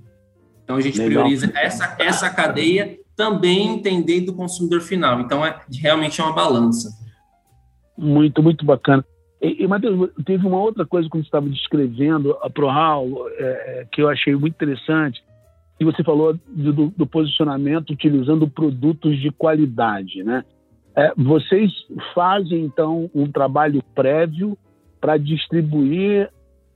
Então 0.63 0.75
a 0.75 0.81
gente 0.81 0.97
Legal. 0.97 1.23
prioriza 1.23 1.51
essa 1.55 1.95
essa 1.99 2.29
cadeia 2.31 2.97
também 3.15 3.75
entendendo 3.75 4.29
o 4.29 4.35
consumidor 4.35 4.81
final. 4.81 5.21
Então 5.21 5.45
é 5.45 5.61
realmente 5.71 6.19
é 6.19 6.23
uma 6.23 6.33
balança. 6.33 6.89
Muito 7.95 8.41
muito 8.41 8.65
bacana. 8.65 9.05
E, 9.41 9.63
e 9.63 9.67
Matheus, 9.67 10.09
teve 10.25 10.45
uma 10.45 10.59
outra 10.59 10.85
coisa 10.85 11.09
quando 11.09 11.23
você 11.23 11.27
estava 11.27 11.49
descrevendo 11.49 12.37
a 12.41 12.49
ProHal, 12.49 13.05
é, 13.31 13.43
é, 13.81 13.87
que 13.91 14.01
eu 14.01 14.09
achei 14.09 14.35
muito 14.35 14.53
interessante, 14.53 15.23
e 15.79 15.83
você 15.83 16.03
falou 16.03 16.37
do, 16.47 16.89
do, 16.89 17.05
posicionamento 17.05 17.91
utilizando 17.91 18.47
produtos 18.47 19.19
de 19.19 19.29
qualidade, 19.31 20.23
né? 20.23 20.43
É, 20.95 21.11
vocês 21.17 21.71
fazem, 22.13 22.63
então, 22.63 23.09
um 23.13 23.29
trabalho 23.29 23.83
prévio 23.93 24.57
para 25.01 25.17
distribuir 25.17 26.29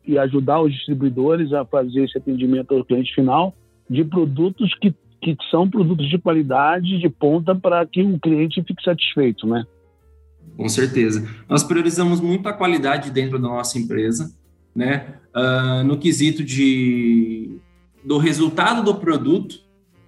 e 0.06 0.18
ajudar 0.18 0.62
os 0.62 0.74
distribuidores 0.74 1.54
a 1.54 1.64
fazer 1.64 2.04
esse 2.04 2.18
atendimento 2.18 2.76
ao 2.76 2.84
cliente 2.84 3.16
final 3.16 3.54
de 3.90 4.04
produtos 4.04 4.74
que, 4.76 4.94
que 5.22 5.38
são 5.50 5.70
produtos 5.70 6.10
de 6.10 6.18
qualidade, 6.18 7.00
de 7.00 7.10
ponta, 7.10 7.56
para 7.56 7.86
que 7.86 8.02
o 8.04 8.20
cliente 8.20 8.62
fique 8.64 8.84
satisfeito, 8.84 9.48
né? 9.48 9.66
Com 10.60 10.68
certeza. 10.68 11.26
Nós 11.48 11.64
priorizamos 11.64 12.20
muito 12.20 12.50
a 12.50 12.52
qualidade 12.52 13.12
dentro 13.12 13.40
da 13.40 13.48
nossa 13.48 13.80
empresa, 13.80 14.36
né? 14.76 15.16
Uh, 15.34 15.86
no 15.86 15.98
quesito 15.98 16.44
de, 16.44 17.58
do 18.04 18.18
resultado 18.18 18.84
do 18.84 18.94
produto, 18.96 19.56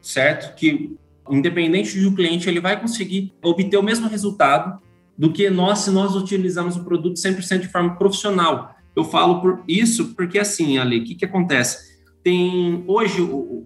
certo? 0.01 0.53
Que 0.55 0.93
independente 1.29 1.97
do 2.01 2.13
cliente, 2.13 2.49
ele 2.49 2.59
vai 2.59 2.77
conseguir 2.77 3.31
obter 3.41 3.77
o 3.77 3.83
mesmo 3.83 4.09
resultado 4.09 4.81
do 5.17 5.31
que 5.31 5.49
nós 5.49 5.79
se 5.79 5.91
nós 5.91 6.17
utilizamos 6.17 6.75
o 6.75 6.83
produto 6.83 7.15
100% 7.15 7.59
de 7.59 7.67
forma 7.69 7.95
profissional. 7.95 8.75
Eu 8.93 9.05
falo 9.05 9.39
por 9.39 9.63
isso 9.69 10.13
porque 10.15 10.37
assim, 10.37 10.77
Ali, 10.77 10.99
o 10.99 11.03
que, 11.05 11.15
que 11.15 11.23
acontece? 11.23 11.97
Tem 12.21 12.83
hoje, 12.87 13.21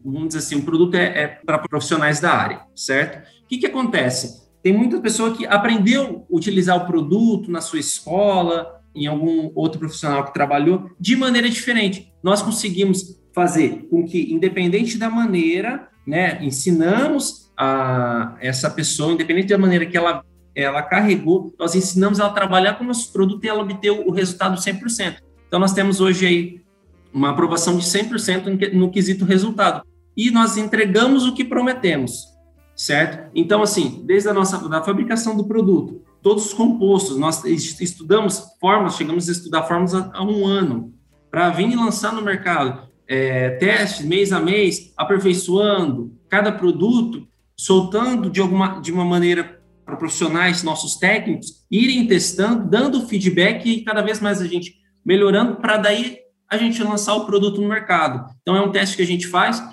vamos 0.05 0.27
dizer 0.27 0.39
assim, 0.39 0.57
o 0.57 0.61
produto 0.61 0.93
é, 0.93 1.23
é 1.23 1.27
para 1.27 1.57
profissionais 1.57 2.19
da 2.19 2.31
área, 2.31 2.61
certo? 2.75 3.27
O 3.43 3.47
que, 3.47 3.57
que 3.57 3.65
acontece? 3.65 4.44
Tem 4.65 4.73
muita 4.73 4.99
pessoa 4.99 5.31
que 5.31 5.45
aprendeu 5.45 6.25
a 6.27 6.35
utilizar 6.35 6.75
o 6.75 6.87
produto 6.87 7.51
na 7.51 7.61
sua 7.61 7.77
escola, 7.77 8.81
em 8.95 9.05
algum 9.05 9.51
outro 9.53 9.77
profissional 9.77 10.25
que 10.25 10.33
trabalhou, 10.33 10.89
de 10.99 11.15
maneira 11.15 11.47
diferente. 11.47 12.11
Nós 12.23 12.41
conseguimos 12.41 13.21
fazer 13.31 13.87
com 13.91 14.03
que, 14.03 14.33
independente 14.33 14.97
da 14.97 15.07
maneira, 15.07 15.87
né, 16.07 16.43
ensinamos 16.43 17.51
a 17.55 18.35
essa 18.41 18.67
pessoa, 18.67 19.13
independente 19.13 19.49
da 19.49 19.57
maneira 19.59 19.85
que 19.85 19.95
ela, 19.95 20.25
ela 20.55 20.81
carregou, 20.81 21.53
nós 21.59 21.75
ensinamos 21.75 22.17
ela 22.17 22.29
a 22.29 22.33
trabalhar 22.33 22.73
com 22.73 22.83
o 22.83 22.87
nosso 22.87 23.13
produto 23.13 23.45
e 23.45 23.47
ela 23.47 23.61
obteve 23.61 23.99
o 23.99 24.09
resultado 24.09 24.59
100%. 24.59 25.17
Então, 25.47 25.59
nós 25.59 25.73
temos 25.73 26.01
hoje 26.01 26.25
aí 26.25 26.61
uma 27.13 27.29
aprovação 27.29 27.77
de 27.77 27.85
100% 27.85 28.73
no 28.73 28.89
quesito 28.89 29.25
resultado. 29.25 29.83
E 30.17 30.31
nós 30.31 30.57
entregamos 30.57 31.23
o 31.27 31.35
que 31.35 31.45
prometemos, 31.45 32.34
certo? 32.75 33.31
Então, 33.33 33.63
assim, 33.63 34.03
desde 34.05 34.29
a 34.29 34.33
nossa 34.33 34.57
da 34.67 34.83
fabricação 34.83 35.35
do 35.37 35.47
produto, 35.47 36.01
todos 36.21 36.47
os 36.47 36.53
compostos, 36.53 37.17
nós 37.17 37.43
estudamos 37.45 38.43
formas, 38.59 38.95
chegamos 38.95 39.29
a 39.29 39.31
estudar 39.31 39.63
formas 39.63 39.93
há, 39.93 40.23
um 40.23 40.45
ano, 40.45 40.93
para 41.31 41.49
vir 41.49 41.69
e 41.69 41.75
lançar 41.75 42.13
no 42.13 42.21
mercado. 42.21 42.87
É, 43.07 43.51
testes 43.51 44.05
mês 44.05 44.33
a 44.33 44.39
mês, 44.39 44.91
aperfeiçoando 44.97 46.13
cada 46.27 46.51
produto, 46.51 47.27
soltando 47.55 48.29
de 48.29 48.41
alguma 48.41 48.81
de 48.81 48.91
uma 48.91 49.05
maneira 49.05 49.61
para 49.85 49.95
profissionais, 49.95 50.63
nossos 50.63 50.95
técnicos, 50.95 51.63
irem 51.69 52.07
testando, 52.07 52.67
dando 52.67 53.05
feedback 53.07 53.69
e 53.69 53.83
cada 53.83 54.01
vez 54.01 54.19
mais 54.19 54.41
a 54.41 54.47
gente 54.47 54.75
melhorando 55.05 55.57
para 55.57 55.77
daí 55.77 56.17
a 56.49 56.57
gente 56.57 56.81
lançar 56.83 57.13
o 57.13 57.25
produto 57.25 57.61
no 57.61 57.67
mercado. 57.67 58.25
Então 58.41 58.55
é 58.55 58.61
um 58.61 58.71
teste 58.71 58.95
que 58.95 59.03
a 59.03 59.07
gente 59.07 59.27
faz. 59.27 59.63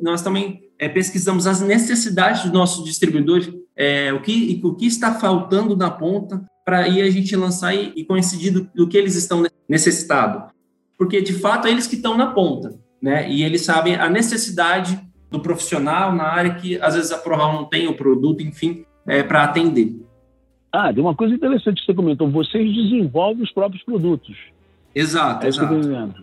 Nós 0.00 0.22
também 0.22 0.67
é, 0.78 0.88
pesquisamos 0.88 1.46
as 1.46 1.60
necessidades 1.60 2.42
dos 2.42 2.52
nossos 2.52 2.84
distribuidores, 2.84 3.52
é, 3.76 4.12
o, 4.12 4.20
que, 4.20 4.60
o 4.62 4.74
que 4.74 4.86
está 4.86 5.14
faltando 5.14 5.76
na 5.76 5.90
ponta 5.90 6.42
para 6.64 6.80
a 6.80 7.10
gente 7.10 7.34
lançar 7.34 7.74
e, 7.74 7.92
e 7.96 8.04
coincidir 8.04 8.52
do, 8.52 8.70
do, 8.74 8.88
que 8.88 8.96
eles 8.96 9.16
estão 9.16 9.44
necessitados. 9.68 10.52
Porque, 10.96 11.20
de 11.20 11.32
fato, 11.32 11.66
é 11.66 11.70
eles 11.70 11.86
que 11.86 11.96
estão 11.96 12.16
na 12.16 12.28
ponta, 12.28 12.78
né? 13.00 13.30
E 13.30 13.42
eles 13.42 13.62
sabem 13.62 13.96
a 13.96 14.08
necessidade 14.10 15.00
do 15.30 15.40
profissional 15.40 16.14
na 16.14 16.24
área 16.24 16.54
que 16.54 16.80
às 16.80 16.94
vezes 16.94 17.12
a 17.12 17.18
ProHal 17.18 17.52
não 17.52 17.64
tem 17.64 17.86
o 17.86 17.96
produto, 17.96 18.42
enfim, 18.42 18.84
é, 19.06 19.22
para 19.22 19.44
atender. 19.44 19.96
Ah, 20.72 20.92
tem 20.92 21.02
uma 21.02 21.14
coisa 21.14 21.34
interessante 21.34 21.80
que 21.80 21.86
você 21.86 21.94
comentou, 21.94 22.30
vocês 22.30 22.74
desenvolvem 22.74 23.42
os 23.42 23.52
próprios 23.52 23.82
produtos. 23.84 24.36
Exato, 24.98 25.46
é 25.46 25.48
exato. 25.48 25.74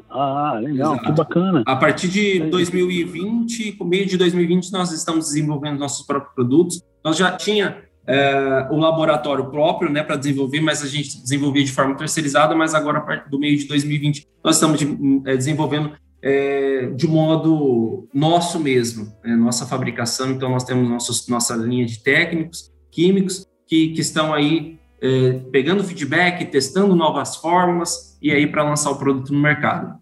Ah, 0.10 0.60
legal, 0.62 0.96
exato. 0.96 1.06
que 1.06 1.12
bacana. 1.14 1.64
A 1.66 1.78
partir 1.78 2.10
de 2.10 2.42
2020, 2.42 3.78
meio 3.86 4.06
de 4.06 4.18
2020, 4.18 4.70
nós 4.74 4.92
estamos 4.92 5.28
desenvolvendo 5.28 5.80
nossos 5.80 6.06
próprios 6.06 6.36
produtos. 6.36 6.82
Nós 7.02 7.16
já 7.16 7.32
tinha 7.32 7.78
é, 8.06 8.68
o 8.70 8.76
laboratório 8.76 9.46
próprio, 9.50 9.90
né, 9.90 10.04
para 10.04 10.18
desenvolver, 10.18 10.60
mas 10.60 10.84
a 10.84 10.88
gente 10.88 11.22
desenvolvia 11.22 11.64
de 11.64 11.72
forma 11.72 11.96
terceirizada, 11.96 12.54
mas 12.54 12.76
agora, 12.76 12.98
a 12.98 13.02
partir 13.02 13.30
do 13.30 13.40
meio 13.40 13.58
de 13.58 13.66
2020, 13.66 14.28
nós 14.44 14.56
estamos 14.56 14.78
de, 14.78 15.22
é, 15.26 15.38
desenvolvendo 15.38 15.94
é, 16.22 16.88
de 16.88 17.08
modo 17.08 18.10
nosso 18.14 18.60
mesmo, 18.60 19.06
né, 19.24 19.38
nossa 19.38 19.66
fabricação. 19.66 20.32
Então, 20.32 20.50
nós 20.50 20.66
temos 20.66 20.90
nossos, 20.90 21.30
nossa 21.30 21.56
linha 21.56 21.86
de 21.86 22.04
técnicos, 22.04 22.70
químicos, 22.92 23.48
que, 23.66 23.94
que 23.94 24.02
estão 24.02 24.34
aí 24.34 24.78
é, 25.02 25.34
pegando 25.52 25.84
feedback, 25.84 26.46
testando 26.46 26.96
novas 26.96 27.36
formas 27.36 28.18
e 28.22 28.32
aí 28.32 28.48
para 28.48 28.64
lançar 28.64 28.92
o 28.92 28.98
produto 28.98 29.34
no 29.34 29.40
mercado. 29.40 30.00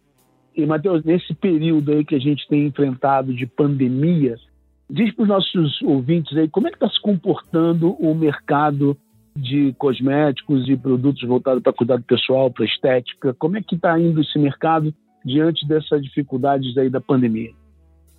E, 0.55 0.65
Matheus, 0.65 1.03
nesse 1.03 1.33
período 1.33 1.91
aí 1.91 2.05
que 2.05 2.15
a 2.15 2.19
gente 2.19 2.47
tem 2.47 2.67
enfrentado 2.67 3.33
de 3.33 3.45
pandemia, 3.47 4.35
diz 4.89 5.13
para 5.15 5.23
os 5.23 5.29
nossos 5.29 5.81
ouvintes 5.81 6.37
aí 6.37 6.47
como 6.47 6.67
é 6.67 6.69
que 6.69 6.77
está 6.77 6.89
se 6.89 7.01
comportando 7.01 7.93
o 7.93 8.13
mercado 8.13 8.95
de 9.35 9.73
cosméticos 9.79 10.69
e 10.69 10.77
produtos 10.77 11.27
voltados 11.27 11.63
para 11.63 11.73
cuidado 11.73 12.03
pessoal, 12.03 12.51
para 12.51 12.65
estética. 12.65 13.33
Como 13.33 13.57
é 13.57 13.63
que 13.63 13.75
está 13.75 13.99
indo 13.99 14.21
esse 14.21 14.37
mercado 14.37 14.93
diante 15.25 15.67
dessas 15.67 16.03
dificuldades 16.03 16.77
aí 16.77 16.89
da 16.89 17.01
pandemia? 17.01 17.51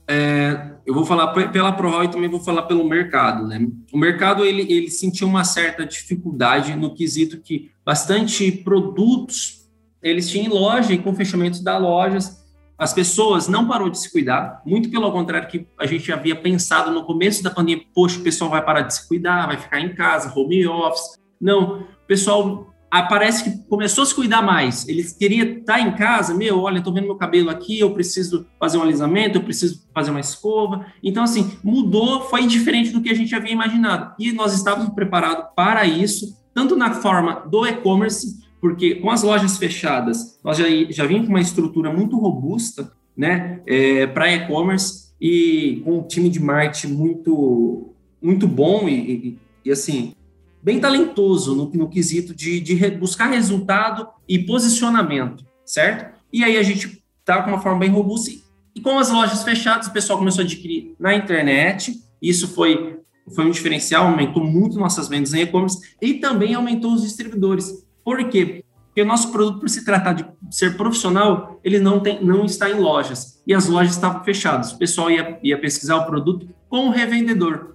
É, 0.07 0.73
eu 0.85 0.93
vou 0.93 1.07
falar 1.07 1.29
pela 1.29 1.73
ProRoy 1.73 2.07
e 2.07 2.11
também 2.11 2.29
vou 2.29 2.41
falar 2.41 2.63
pelo 2.63 2.87
mercado, 2.87 3.47
né? 3.47 3.67
O 3.93 3.97
mercado 3.97 4.45
ele, 4.45 4.63
ele 4.71 4.91
sentiu 4.91 5.27
uma 5.27 5.45
certa 5.45 5.87
dificuldade 5.87 6.77
no 6.77 6.95
quesito 6.95 7.41
que 7.41 7.71
bastante 7.85 8.53
produtos 8.53 9.67
eles 10.03 10.29
tinham 10.29 10.47
em 10.47 10.49
loja 10.51 10.93
e 10.93 10.99
com 10.99 11.15
fechamentos 11.15 11.61
das 11.61 11.81
lojas 11.81 12.45
as 12.77 12.93
pessoas 12.93 13.49
não 13.49 13.69
parou 13.69 13.89
de 13.89 13.99
se 13.99 14.11
cuidar, 14.11 14.61
muito 14.67 14.91
pelo 14.91 15.11
contrário 15.13 15.49
que 15.49 15.67
a 15.79 15.87
gente 15.87 16.11
havia 16.13 16.35
pensado 16.35 16.91
no 16.91 17.05
começo 17.05 17.43
da 17.43 17.51
pandemia, 17.51 17.85
poxa, 17.95 18.19
o 18.19 18.23
pessoal 18.23 18.51
vai 18.51 18.65
parar 18.65 18.83
de 18.83 18.95
se 18.95 19.07
cuidar, 19.07 19.47
vai 19.47 19.57
ficar 19.57 19.81
em 19.81 19.95
casa, 19.95 20.33
home 20.37 20.67
office. 20.67 21.19
Não, 21.41 21.83
o 21.83 22.07
pessoal 22.07 22.74
parece 23.03 23.45
que 23.45 23.69
começou 23.69 24.03
a 24.03 24.07
se 24.07 24.15
cuidar 24.15 24.43
mais. 24.43 24.87
Ele 24.89 25.03
queria 25.03 25.59
estar 25.59 25.81
em 25.81 25.97
casa, 25.97 26.35
meu, 26.35 26.61
olha, 26.61 26.79
estou 26.79 26.93
vendo 26.93 27.07
meu 27.07 27.17
cabelo 27.17 27.51
aqui, 27.51 27.81
eu 27.81 27.93
preciso 27.93 28.47
fazer 28.59 28.79
um 28.79 28.83
alisamento, 28.83 29.39
eu 29.39 29.43
preciso 29.43 29.85
fazer 29.93 30.11
uma 30.11 30.21
escova. 30.21 30.87
Então, 31.03 31.25
assim, 31.25 31.57
mudou, 31.63 32.23
foi 32.23 32.47
diferente 32.47 32.91
do 32.91 33.01
que 33.01 33.11
a 33.11 33.15
gente 33.15 33.35
havia 33.35 33.53
imaginado. 33.53 34.15
E 34.19 34.33
nós 34.33 34.55
estávamos 34.55 34.95
preparados 34.95 35.47
para 35.57 35.85
isso, 35.85 36.37
tanto 36.55 36.77
na 36.77 36.95
forma 36.95 37.45
do 37.51 37.67
e-commerce, 37.67 38.39
porque 38.61 38.95
com 38.95 39.11
as 39.11 39.23
lojas 39.23 39.59
fechadas, 39.59 40.39
nós 40.43 40.57
já, 40.57 40.65
já 40.91 41.05
vimos 41.05 41.27
com 41.27 41.33
uma 41.33 41.41
estrutura 41.41 41.93
muito 41.93 42.17
robusta, 42.17 42.93
né, 43.17 43.61
é, 43.67 44.07
para 44.07 44.33
e-commerce 44.33 45.13
e 45.21 45.81
com 45.85 45.99
um 45.99 46.03
time 46.03 46.29
de 46.29 46.41
marketing 46.41 46.95
muito, 46.95 47.95
muito 48.21 48.47
bom 48.47 48.89
e, 48.89 48.95
e, 48.95 49.39
e 49.65 49.71
assim, 49.71 50.15
bem 50.65 50.81
talentoso 50.81 51.55
no, 51.55 51.71
no 51.75 51.91
quesito 51.91 52.35
de, 52.35 52.59
de 52.59 52.91
buscar 52.93 53.27
resultado 53.27 54.09
e 54.27 54.39
posicionamento, 54.39 55.45
certo? 55.63 56.19
E 56.33 56.43
aí 56.43 56.57
a 56.57 56.63
gente 56.63 57.05
tá 57.23 57.43
com 57.43 57.51
uma 57.51 57.61
forma 57.61 57.81
bem 57.81 57.91
robusta 57.91 58.31
e, 58.31 58.43
e 58.75 58.81
com 58.81 58.99
as 58.99 59.11
lojas 59.11 59.43
fechadas, 59.43 59.87
o 59.87 59.93
pessoal 59.93 60.19
começou 60.19 60.41
a 60.41 60.45
adquirir 60.45 60.95
na 60.99 61.15
internet, 61.15 62.01
isso 62.21 62.49
foi, 62.49 62.99
foi 63.35 63.45
um 63.45 63.51
diferencial, 63.51 64.07
aumentou 64.07 64.43
muito 64.43 64.79
nossas 64.79 65.07
vendas 65.07 65.35
em 65.35 65.43
e-commerce 65.43 65.79
e 66.01 66.15
também 66.15 66.55
aumentou 66.55 66.95
os 66.95 67.03
distribuidores. 67.03 67.85
Por 68.03 68.31
quê? 68.31 68.65
Porque 68.87 69.03
o 69.03 69.07
nosso 69.07 69.31
produto, 69.33 69.61
por 69.61 69.69
se 69.69 69.85
tratar 69.85 70.15
de 70.15 70.25
ser 70.51 70.77
profissional, 70.77 71.61
ele 71.63 71.79
não, 71.79 72.01
tem, 72.01 72.25
não 72.25 72.45
está 72.45 72.71
em 72.71 72.75
lojas. 72.75 73.43
E 73.45 73.53
as 73.53 73.67
lojas 73.67 73.95
estavam 73.95 74.23
fechadas. 74.23 74.73
O 74.73 74.79
pessoal 74.79 75.11
ia, 75.11 75.39
ia 75.43 75.61
pesquisar 75.61 75.97
o 75.97 76.07
produto 76.07 76.49
com 76.69 76.87
o 76.87 76.91
revendedor 76.91 77.74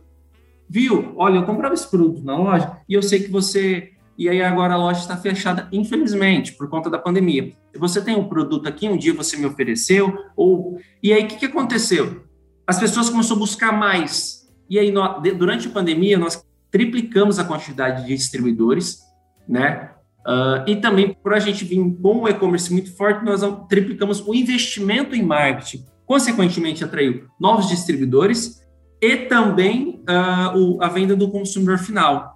viu? 0.69 1.13
Olha, 1.17 1.37
eu 1.37 1.43
comprava 1.43 1.73
esse 1.73 1.89
produto 1.89 2.23
na 2.23 2.37
loja 2.37 2.77
e 2.87 2.93
eu 2.93 3.01
sei 3.01 3.21
que 3.21 3.31
você. 3.31 3.91
E 4.17 4.27
aí 4.29 4.41
agora 4.41 4.73
a 4.73 4.77
loja 4.77 4.99
está 4.99 5.17
fechada, 5.17 5.67
infelizmente, 5.71 6.51
por 6.53 6.69
conta 6.69 6.89
da 6.89 6.99
pandemia. 6.99 7.53
Você 7.77 8.01
tem 8.01 8.15
um 8.15 8.27
produto 8.27 8.67
aqui, 8.67 8.87
um 8.87 8.97
dia 8.97 9.13
você 9.13 9.37
me 9.37 9.45
ofereceu, 9.45 10.13
ou. 10.35 10.79
E 11.01 11.11
aí 11.13 11.23
o 11.23 11.27
que, 11.27 11.37
que 11.37 11.45
aconteceu? 11.45 12.23
As 12.67 12.79
pessoas 12.79 13.09
começaram 13.09 13.37
a 13.37 13.39
buscar 13.39 13.71
mais. 13.71 14.47
E 14.69 14.77
aí, 14.77 14.93
durante 15.35 15.67
a 15.67 15.71
pandemia, 15.71 16.17
nós 16.17 16.45
triplicamos 16.69 17.39
a 17.39 17.43
quantidade 17.43 18.03
de 18.05 18.15
distribuidores, 18.15 18.99
né? 19.47 19.89
Uh, 20.19 20.69
e 20.69 20.75
também, 20.75 21.15
por 21.23 21.33
a 21.33 21.39
gente 21.39 21.65
vir 21.65 21.77
com 21.99 22.19
o 22.19 22.29
e-commerce 22.29 22.71
muito 22.71 22.95
forte, 22.95 23.25
nós 23.25 23.41
triplicamos 23.67 24.21
o 24.27 24.35
investimento 24.35 25.15
em 25.15 25.23
marketing. 25.23 25.85
Consequentemente, 26.05 26.83
atraiu 26.83 27.25
novos 27.39 27.67
distribuidores 27.67 28.58
e 29.01 29.17
também 29.17 30.01
uh, 30.09 30.57
o, 30.57 30.83
a 30.83 30.89
venda 30.89 31.15
do 31.15 31.29
consumidor 31.29 31.77
final, 31.77 32.35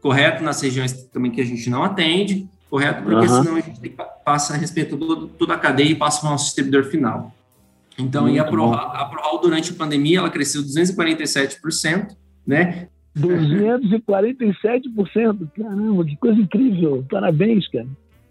correto? 0.00 0.42
Nas 0.42 0.60
regiões 0.60 0.92
também 1.04 1.30
que 1.30 1.40
a 1.40 1.44
gente 1.44 1.70
não 1.70 1.84
atende, 1.84 2.48
correto? 2.68 3.02
Porque 3.02 3.26
uhum. 3.26 3.42
senão 3.42 3.56
a 3.56 3.60
gente 3.60 3.96
passa 4.24 4.54
a 4.54 4.56
respeito 4.56 4.96
de 4.96 5.28
toda 5.38 5.54
a 5.54 5.58
cadeia 5.58 5.90
e 5.90 5.94
passa 5.94 6.20
para 6.20 6.28
o 6.28 6.32
nosso 6.32 6.46
distribuidor 6.46 6.84
final. 6.84 7.32
Então, 7.98 8.28
e 8.28 8.38
a 8.38 8.44
ProHal 8.44 9.40
durante 9.42 9.72
a 9.72 9.74
pandemia, 9.74 10.18
ela 10.18 10.30
cresceu 10.30 10.62
247%, 10.62 12.16
né? 12.46 12.88
247%. 13.16 15.50
Caramba, 15.56 16.04
que 16.04 16.16
coisa 16.16 16.40
incrível. 16.40 17.04
Parabéns, 17.10 17.66
cara. 17.68 17.88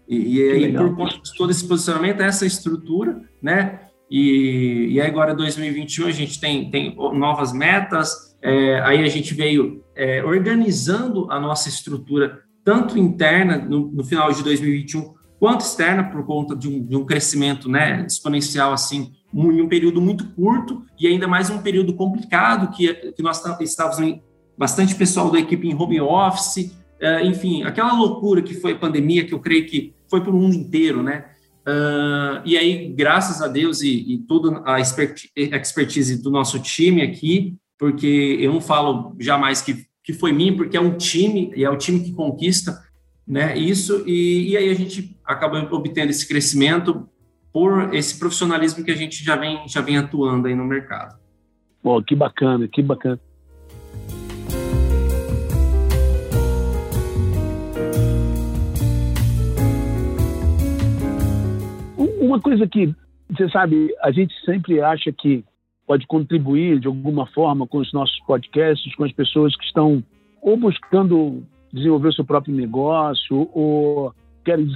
E, 0.08 0.38
e 0.38 0.42
aí, 0.42 0.72
por 0.72 0.96
conta 0.96 1.18
de 1.18 1.34
todo 1.36 1.50
esse 1.50 1.68
posicionamento, 1.68 2.20
essa 2.20 2.44
estrutura, 2.44 3.22
né? 3.40 3.89
E, 4.10 4.88
e 4.90 5.00
agora 5.00 5.34
2021 5.34 6.06
a 6.06 6.10
gente 6.10 6.40
tem, 6.40 6.68
tem 6.70 6.96
novas 6.96 7.52
metas, 7.52 8.36
é, 8.42 8.80
aí 8.80 9.04
a 9.04 9.08
gente 9.08 9.32
veio 9.34 9.84
é, 9.94 10.24
organizando 10.24 11.30
a 11.30 11.38
nossa 11.38 11.68
estrutura, 11.68 12.40
tanto 12.64 12.98
interna 12.98 13.58
no, 13.58 13.90
no, 13.92 14.04
final 14.04 14.32
de 14.32 14.42
2021, 14.42 15.14
quanto 15.38 15.60
externa, 15.60 16.04
por 16.04 16.24
conta 16.26 16.56
de 16.56 16.68
um, 16.68 16.84
de 16.84 16.96
um 16.96 17.04
crescimento 17.04 17.68
né, 17.68 18.04
exponencial 18.06 18.72
assim, 18.72 19.12
em 19.32 19.62
um 19.62 19.68
período 19.68 20.00
muito 20.00 20.26
curto, 20.30 20.84
e 20.98 21.06
ainda 21.06 21.28
mais 21.28 21.48
um 21.48 21.58
período 21.58 21.94
complicado, 21.94 22.74
que, 22.74 22.92
que 23.12 23.22
nós 23.22 23.40
estávamos 23.60 24.00
em 24.00 24.20
bastante 24.58 24.94
pessoal 24.94 25.30
da 25.30 25.38
equipe 25.38 25.68
em 25.68 25.74
home 25.74 26.00
office, 26.00 26.76
é, 27.00 27.24
enfim, 27.24 27.62
aquela 27.62 27.94
loucura 27.94 28.42
que 28.42 28.54
foi 28.54 28.72
a 28.72 28.78
pandemia, 28.78 29.24
que 29.24 29.32
eu 29.32 29.38
creio 29.38 29.66
que 29.66 29.94
foi 30.08 30.20
para 30.20 30.30
o 30.30 30.34
mundo 30.34 30.54
inteiro, 30.54 31.02
né? 31.02 31.24
Uh, 31.60 32.40
e 32.44 32.56
aí, 32.56 32.88
graças 32.88 33.42
a 33.42 33.48
Deus 33.48 33.82
e, 33.82 34.14
e 34.14 34.18
toda 34.18 34.62
a 34.64 34.80
expertise 34.80 36.22
do 36.22 36.30
nosso 36.30 36.58
time 36.58 37.02
aqui, 37.02 37.56
porque 37.78 38.38
eu 38.40 38.52
não 38.52 38.60
falo 38.60 39.14
jamais 39.18 39.60
que, 39.60 39.86
que 40.02 40.12
foi 40.12 40.32
mim, 40.32 40.56
porque 40.56 40.76
é 40.76 40.80
um 40.80 40.96
time, 40.96 41.52
e 41.54 41.64
é 41.64 41.70
o 41.70 41.76
time 41.76 42.00
que 42.00 42.12
conquista 42.12 42.82
né, 43.26 43.56
isso, 43.56 44.02
e, 44.06 44.50
e 44.50 44.56
aí 44.56 44.70
a 44.70 44.74
gente 44.74 45.16
acaba 45.24 45.58
obtendo 45.72 46.10
esse 46.10 46.26
crescimento 46.26 47.08
por 47.52 47.94
esse 47.94 48.18
profissionalismo 48.18 48.84
que 48.84 48.90
a 48.90 48.96
gente 48.96 49.24
já 49.24 49.36
vem, 49.36 49.66
já 49.68 49.80
vem 49.80 49.96
atuando 49.96 50.48
aí 50.48 50.54
no 50.54 50.64
mercado. 50.64 51.18
Pô, 51.82 52.02
que 52.02 52.14
bacana, 52.14 52.68
que 52.68 52.82
bacana. 52.82 53.20
Uma 62.30 62.40
coisa 62.40 62.64
que, 62.64 62.94
você 63.28 63.48
sabe, 63.48 63.92
a 64.00 64.12
gente 64.12 64.32
sempre 64.44 64.80
acha 64.80 65.10
que 65.10 65.44
pode 65.84 66.06
contribuir 66.06 66.78
de 66.78 66.86
alguma 66.86 67.26
forma 67.26 67.66
com 67.66 67.78
os 67.78 67.92
nossos 67.92 68.16
podcasts, 68.20 68.94
com 68.94 69.02
as 69.02 69.10
pessoas 69.10 69.56
que 69.56 69.64
estão 69.64 70.00
ou 70.40 70.56
buscando 70.56 71.42
desenvolver 71.72 72.10
o 72.10 72.12
seu 72.12 72.24
próprio 72.24 72.54
negócio 72.54 73.50
ou 73.52 74.14
querem 74.44 74.68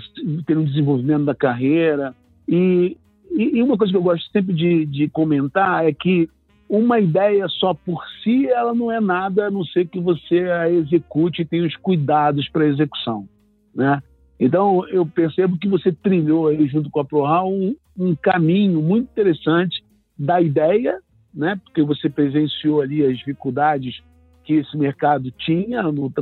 ter 0.44 0.58
um 0.58 0.64
desenvolvimento 0.64 1.26
da 1.26 1.34
carreira. 1.34 2.12
E, 2.48 2.96
e 3.30 3.62
uma 3.62 3.78
coisa 3.78 3.92
que 3.92 3.98
eu 3.98 4.02
gosto 4.02 4.28
sempre 4.32 4.52
de, 4.52 4.84
de 4.86 5.08
comentar 5.08 5.86
é 5.86 5.92
que 5.92 6.28
uma 6.68 6.98
ideia 6.98 7.46
só 7.46 7.72
por 7.72 8.02
si, 8.24 8.48
ela 8.48 8.74
não 8.74 8.90
é 8.90 9.00
nada 9.00 9.46
a 9.46 9.50
não 9.52 9.64
ser 9.64 9.86
que 9.86 10.00
você 10.00 10.40
a 10.50 10.68
execute 10.68 11.42
e 11.42 11.44
tenha 11.44 11.64
os 11.64 11.76
cuidados 11.76 12.48
para 12.48 12.64
a 12.64 12.68
execução, 12.68 13.28
né? 13.72 14.02
Então, 14.38 14.86
eu 14.88 15.06
percebo 15.06 15.58
que 15.58 15.68
você 15.68 15.92
trilhou 15.92 16.48
aí, 16.48 16.66
junto 16.66 16.90
com 16.90 17.00
a 17.00 17.04
ProHal, 17.04 17.50
um, 17.52 17.76
um 17.96 18.14
caminho 18.14 18.82
muito 18.82 19.10
interessante 19.10 19.82
da 20.18 20.40
ideia, 20.40 20.98
né? 21.32 21.60
porque 21.64 21.82
você 21.82 22.08
presenciou 22.08 22.80
ali 22.80 23.04
as 23.04 23.18
dificuldades 23.18 24.02
que 24.44 24.54
esse 24.54 24.76
mercado 24.76 25.30
tinha, 25.30 25.82
no, 25.82 26.12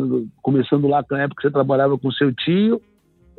começando 0.41 0.87
lá 0.87 1.05
na 1.11 1.23
época 1.23 1.43
que 1.43 1.49
você 1.49 1.53
trabalhava 1.53 1.99
com 1.99 2.11
seu 2.13 2.33
tio, 2.33 2.81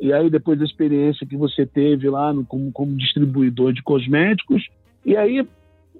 e 0.00 0.12
aí 0.12 0.28
depois 0.28 0.58
da 0.58 0.64
experiência 0.64 1.26
que 1.26 1.36
você 1.36 1.64
teve 1.64 2.10
lá 2.10 2.32
no, 2.32 2.44
como, 2.44 2.70
como 2.72 2.96
distribuidor 2.96 3.72
de 3.72 3.82
cosméticos. 3.82 4.68
E 5.04 5.16
aí, 5.16 5.46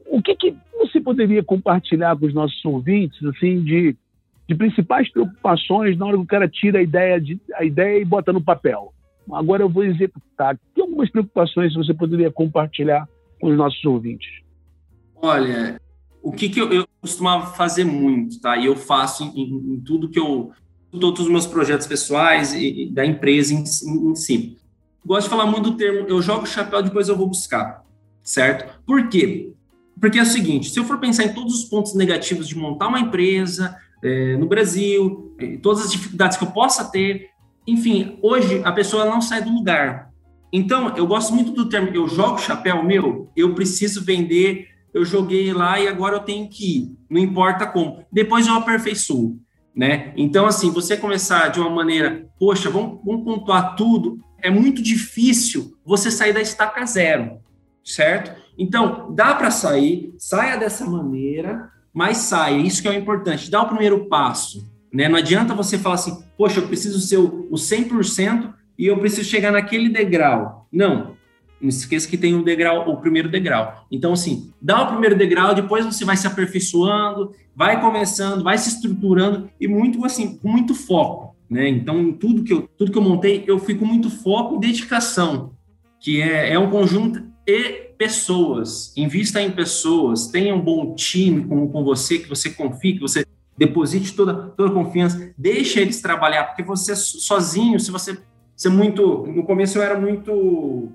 o 0.06 0.20
que, 0.20 0.34
que 0.36 0.54
você 0.78 1.00
poderia 1.00 1.42
compartilhar 1.42 2.16
com 2.16 2.26
os 2.26 2.34
nossos 2.34 2.62
ouvintes, 2.64 3.24
assim, 3.24 3.62
de 3.62 3.96
de 4.48 4.54
principais 4.54 5.10
preocupações 5.10 5.96
na 5.96 6.06
hora 6.06 6.16
que 6.16 6.22
o 6.22 6.26
cara 6.26 6.48
tira 6.48 6.78
a 6.78 6.82
ideia, 6.82 7.20
de, 7.20 7.40
a 7.54 7.64
ideia 7.64 8.00
e 8.00 8.04
bota 8.04 8.32
no 8.32 8.42
papel. 8.42 8.92
Agora 9.32 9.62
eu 9.62 9.68
vou 9.68 9.84
executar. 9.84 10.58
Tem 10.74 10.84
algumas 10.84 11.10
preocupações 11.10 11.72
que 11.72 11.78
você 11.78 11.94
poderia 11.94 12.30
compartilhar 12.30 13.08
com 13.40 13.48
os 13.48 13.56
nossos 13.56 13.82
ouvintes? 13.84 14.28
Olha, 15.16 15.80
o 16.22 16.32
que, 16.32 16.48
que 16.48 16.60
eu, 16.60 16.72
eu, 16.72 16.86
costumava 17.00 17.54
fazer 17.54 17.84
muito, 17.84 18.40
tá? 18.40 18.56
E 18.56 18.66
eu 18.66 18.76
faço 18.76 19.24
em, 19.34 19.74
em, 19.74 19.80
tudo 19.80 20.08
que 20.08 20.18
eu. 20.18 20.52
todos 20.90 21.20
os 21.20 21.30
meus 21.30 21.46
projetos 21.46 21.86
pessoais 21.86 22.52
e, 22.52 22.84
e 22.84 22.90
da 22.90 23.04
empresa 23.04 23.54
em, 23.54 23.62
em, 23.62 24.14
si. 24.14 24.58
Gosto 25.04 25.24
de 25.24 25.30
falar 25.30 25.46
muito 25.46 25.70
do 25.70 25.76
termo 25.76 26.08
eu 26.08 26.20
jogo 26.22 26.44
o 26.44 26.46
chapéu, 26.46 26.82
depois 26.82 27.08
eu 27.08 27.16
vou 27.16 27.26
buscar, 27.26 27.84
certo? 28.22 28.80
Por 28.86 29.08
quê? 29.08 29.52
Porque 30.00 30.18
é 30.18 30.22
o 30.22 30.26
seguinte: 30.26 30.70
se 30.70 30.78
eu 30.78 30.84
for 30.84 30.98
pensar 30.98 31.24
em 31.24 31.34
todos 31.34 31.54
os 31.54 31.64
pontos 31.64 31.94
negativos 31.94 32.48
de 32.48 32.56
montar 32.56 32.88
uma 32.88 33.00
empresa, 33.00 33.76
é, 34.04 34.36
no 34.36 34.46
Brasil, 34.46 35.34
é, 35.40 35.56
todas 35.56 35.86
as 35.86 35.90
dificuldades 35.90 36.36
que 36.36 36.44
eu 36.44 36.50
possa 36.50 36.84
ter. 36.84 37.30
Enfim, 37.66 38.18
hoje 38.22 38.60
a 38.62 38.70
pessoa 38.70 39.06
não 39.06 39.20
sai 39.20 39.42
do 39.42 39.50
lugar. 39.50 40.10
Então, 40.52 40.94
eu 40.96 41.06
gosto 41.06 41.34
muito 41.34 41.50
do 41.50 41.68
termo, 41.68 41.88
eu 41.92 42.06
jogo 42.06 42.38
chapéu 42.38 42.84
meu, 42.84 43.28
eu 43.34 43.54
preciso 43.54 44.04
vender, 44.04 44.68
eu 44.92 45.04
joguei 45.04 45.52
lá 45.52 45.80
e 45.80 45.88
agora 45.88 46.16
eu 46.16 46.20
tenho 46.20 46.48
que 46.48 46.76
ir, 46.78 46.96
não 47.10 47.20
importa 47.20 47.66
como. 47.66 48.04
Depois 48.12 48.46
eu 48.46 48.54
aperfeiçoo, 48.54 49.36
né? 49.74 50.12
Então, 50.16 50.46
assim, 50.46 50.70
você 50.70 50.96
começar 50.96 51.48
de 51.48 51.58
uma 51.58 51.70
maneira, 51.70 52.28
poxa, 52.38 52.70
vamos, 52.70 53.00
vamos 53.04 53.24
pontuar 53.24 53.74
tudo, 53.74 54.20
é 54.40 54.48
muito 54.48 54.80
difícil 54.80 55.76
você 55.84 56.10
sair 56.10 56.32
da 56.32 56.40
estaca 56.40 56.86
zero, 56.86 57.38
certo? 57.82 58.40
Então, 58.56 59.12
dá 59.12 59.34
para 59.34 59.50
sair, 59.50 60.14
saia 60.18 60.56
dessa 60.56 60.86
maneira, 60.86 61.68
mas 61.94 62.16
saia. 62.18 62.58
Isso 62.58 62.82
que 62.82 62.88
é 62.88 62.90
o 62.90 62.94
importante. 62.94 63.48
Dá 63.48 63.62
o 63.62 63.68
primeiro 63.68 64.06
passo. 64.06 64.68
Né? 64.92 65.08
Não 65.08 65.16
adianta 65.16 65.54
você 65.54 65.78
falar 65.78 65.94
assim, 65.94 66.18
poxa, 66.36 66.58
eu 66.58 66.66
preciso 66.66 66.98
ser 67.00 67.18
o, 67.18 67.46
o 67.50 67.54
100% 67.54 68.52
e 68.76 68.86
eu 68.86 68.98
preciso 68.98 69.30
chegar 69.30 69.52
naquele 69.52 69.88
degrau. 69.88 70.66
Não. 70.72 71.14
Não 71.60 71.68
esqueça 71.68 72.08
que 72.08 72.18
tem 72.18 72.34
um 72.34 72.42
degrau, 72.42 72.90
o 72.90 72.96
primeiro 72.96 73.30
degrau. 73.30 73.86
Então, 73.90 74.12
assim, 74.12 74.52
dá 74.60 74.82
o 74.82 74.88
primeiro 74.88 75.16
degrau, 75.16 75.54
depois 75.54 75.86
você 75.86 76.04
vai 76.04 76.16
se 76.16 76.26
aperfeiçoando, 76.26 77.32
vai 77.56 77.80
começando, 77.80 78.42
vai 78.42 78.58
se 78.58 78.68
estruturando 78.68 79.48
e 79.60 79.66
muito 79.66 80.04
assim, 80.04 80.36
com 80.36 80.48
muito 80.48 80.74
foco. 80.74 81.34
Né? 81.48 81.68
Então, 81.68 82.12
tudo 82.12 82.42
que 82.42 82.52
eu, 82.52 82.68
tudo 82.76 82.90
que 82.90 82.98
eu 82.98 83.02
montei, 83.02 83.44
eu 83.46 83.58
fui 83.58 83.76
com 83.76 83.86
muito 83.86 84.10
foco 84.10 84.56
e 84.56 84.60
dedicação, 84.60 85.52
que 86.00 86.20
é, 86.20 86.52
é 86.52 86.58
um 86.58 86.70
conjunto 86.70 87.22
e 87.46 87.83
pessoas, 87.96 88.92
invista 88.96 89.40
em 89.40 89.50
pessoas, 89.50 90.26
tenha 90.28 90.54
um 90.54 90.60
bom 90.60 90.94
time 90.94 91.44
com, 91.44 91.68
com 91.68 91.84
você, 91.84 92.18
que 92.18 92.28
você 92.28 92.50
confie, 92.50 92.94
que 92.94 93.00
você 93.00 93.24
deposite 93.56 94.14
toda, 94.14 94.34
toda 94.56 94.70
a 94.70 94.74
confiança, 94.74 95.32
deixe 95.38 95.80
eles 95.80 96.00
trabalhar, 96.00 96.44
porque 96.44 96.62
você 96.62 96.94
sozinho, 96.96 97.78
se 97.78 97.90
você 97.90 98.18
ser 98.56 98.68
muito. 98.68 99.26
No 99.26 99.44
começo 99.44 99.78
eu 99.78 99.82
era 99.82 99.98
muito. 99.98 100.92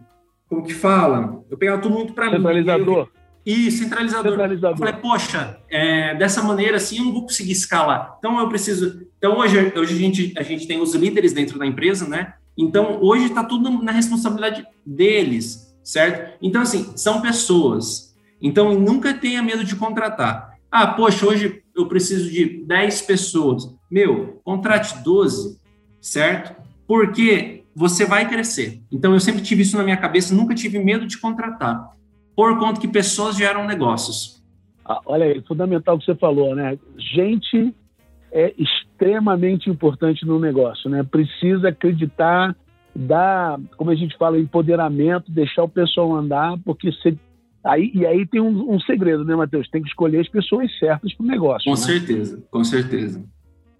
Como 0.47 0.63
que 0.63 0.73
fala? 0.73 1.43
Eu 1.49 1.57
pegava 1.57 1.81
tudo 1.81 1.93
muito 1.93 2.13
para 2.13 2.25
mim. 2.25 2.37
Centralizador. 2.37 3.07
E 3.45 3.71
centralizador. 3.71 4.31
centralizador. 4.31 4.75
Eu 4.75 4.77
falei, 4.77 4.93
poxa, 5.01 5.59
é, 5.69 6.15
dessa 6.15 6.41
maneira 6.41 6.77
assim 6.77 6.97
eu 6.97 7.05
não 7.05 7.13
vou 7.13 7.23
conseguir 7.23 7.51
escalar. 7.51 8.15
Então 8.17 8.39
eu 8.39 8.49
preciso. 8.49 9.07
Então 9.17 9.37
hoje, 9.37 9.71
hoje 9.75 9.93
a, 9.93 9.97
gente, 9.97 10.33
a 10.37 10.43
gente 10.43 10.67
tem 10.67 10.79
os 10.79 10.93
líderes 10.95 11.33
dentro 11.33 11.57
da 11.57 11.65
empresa, 11.65 12.07
né? 12.07 12.33
Então 12.57 12.99
hoje 13.01 13.25
está 13.25 13.43
tudo 13.43 13.69
na 13.83 13.91
responsabilidade 13.91 14.65
deles 14.85 15.68
certo? 15.89 16.37
Então, 16.39 16.61
assim, 16.61 16.95
são 16.95 17.19
pessoas. 17.19 18.15
Então, 18.39 18.79
nunca 18.79 19.11
tenha 19.11 19.41
medo 19.41 19.63
de 19.63 19.75
contratar. 19.75 20.55
Ah, 20.71 20.85
poxa, 20.85 21.25
hoje 21.25 21.63
eu 21.75 21.87
preciso 21.87 22.29
de 22.29 22.63
10 22.63 23.01
pessoas. 23.01 23.75
Meu, 23.89 24.39
contrate 24.43 25.03
12, 25.03 25.59
certo? 25.99 26.61
Porque 26.87 27.63
você 27.75 28.05
vai 28.05 28.29
crescer. 28.29 28.83
Então, 28.91 29.13
eu 29.13 29.19
sempre 29.19 29.41
tive 29.41 29.63
isso 29.63 29.77
na 29.77 29.83
minha 29.83 29.97
cabeça, 29.97 30.35
nunca 30.35 30.53
tive 30.53 30.77
medo 30.77 31.07
de 31.07 31.17
contratar, 31.17 31.89
por 32.35 32.59
conta 32.59 32.79
que 32.79 32.87
pessoas 32.87 33.35
geram 33.35 33.65
negócios. 33.65 34.43
Ah, 34.85 35.01
olha 35.07 35.25
aí, 35.25 35.41
fundamental 35.47 35.95
o 35.95 35.99
que 35.99 36.05
você 36.05 36.15
falou, 36.15 36.55
né? 36.55 36.77
Gente 37.15 37.73
é 38.31 38.53
extremamente 38.59 39.71
importante 39.71 40.23
no 40.23 40.39
negócio, 40.39 40.87
né? 40.87 41.01
Precisa 41.01 41.69
acreditar 41.69 42.55
dar, 42.95 43.59
como 43.77 43.91
a 43.91 43.95
gente 43.95 44.17
fala, 44.17 44.39
empoderamento, 44.39 45.31
deixar 45.31 45.63
o 45.63 45.69
pessoal 45.69 46.15
andar, 46.15 46.57
porque 46.65 46.91
você, 46.91 47.17
aí, 47.63 47.91
e 47.93 48.05
aí 48.05 48.25
tem 48.25 48.41
um, 48.41 48.73
um 48.73 48.79
segredo, 48.79 49.23
né, 49.23 49.35
Matheus? 49.35 49.69
Tem 49.69 49.81
que 49.81 49.89
escolher 49.89 50.19
as 50.19 50.29
pessoas 50.29 50.69
certas 50.77 51.13
para 51.13 51.23
o 51.23 51.27
negócio. 51.27 51.65
Com 51.65 51.77
né? 51.77 51.85
certeza, 51.85 52.43
com 52.49 52.63
certeza. 52.63 53.23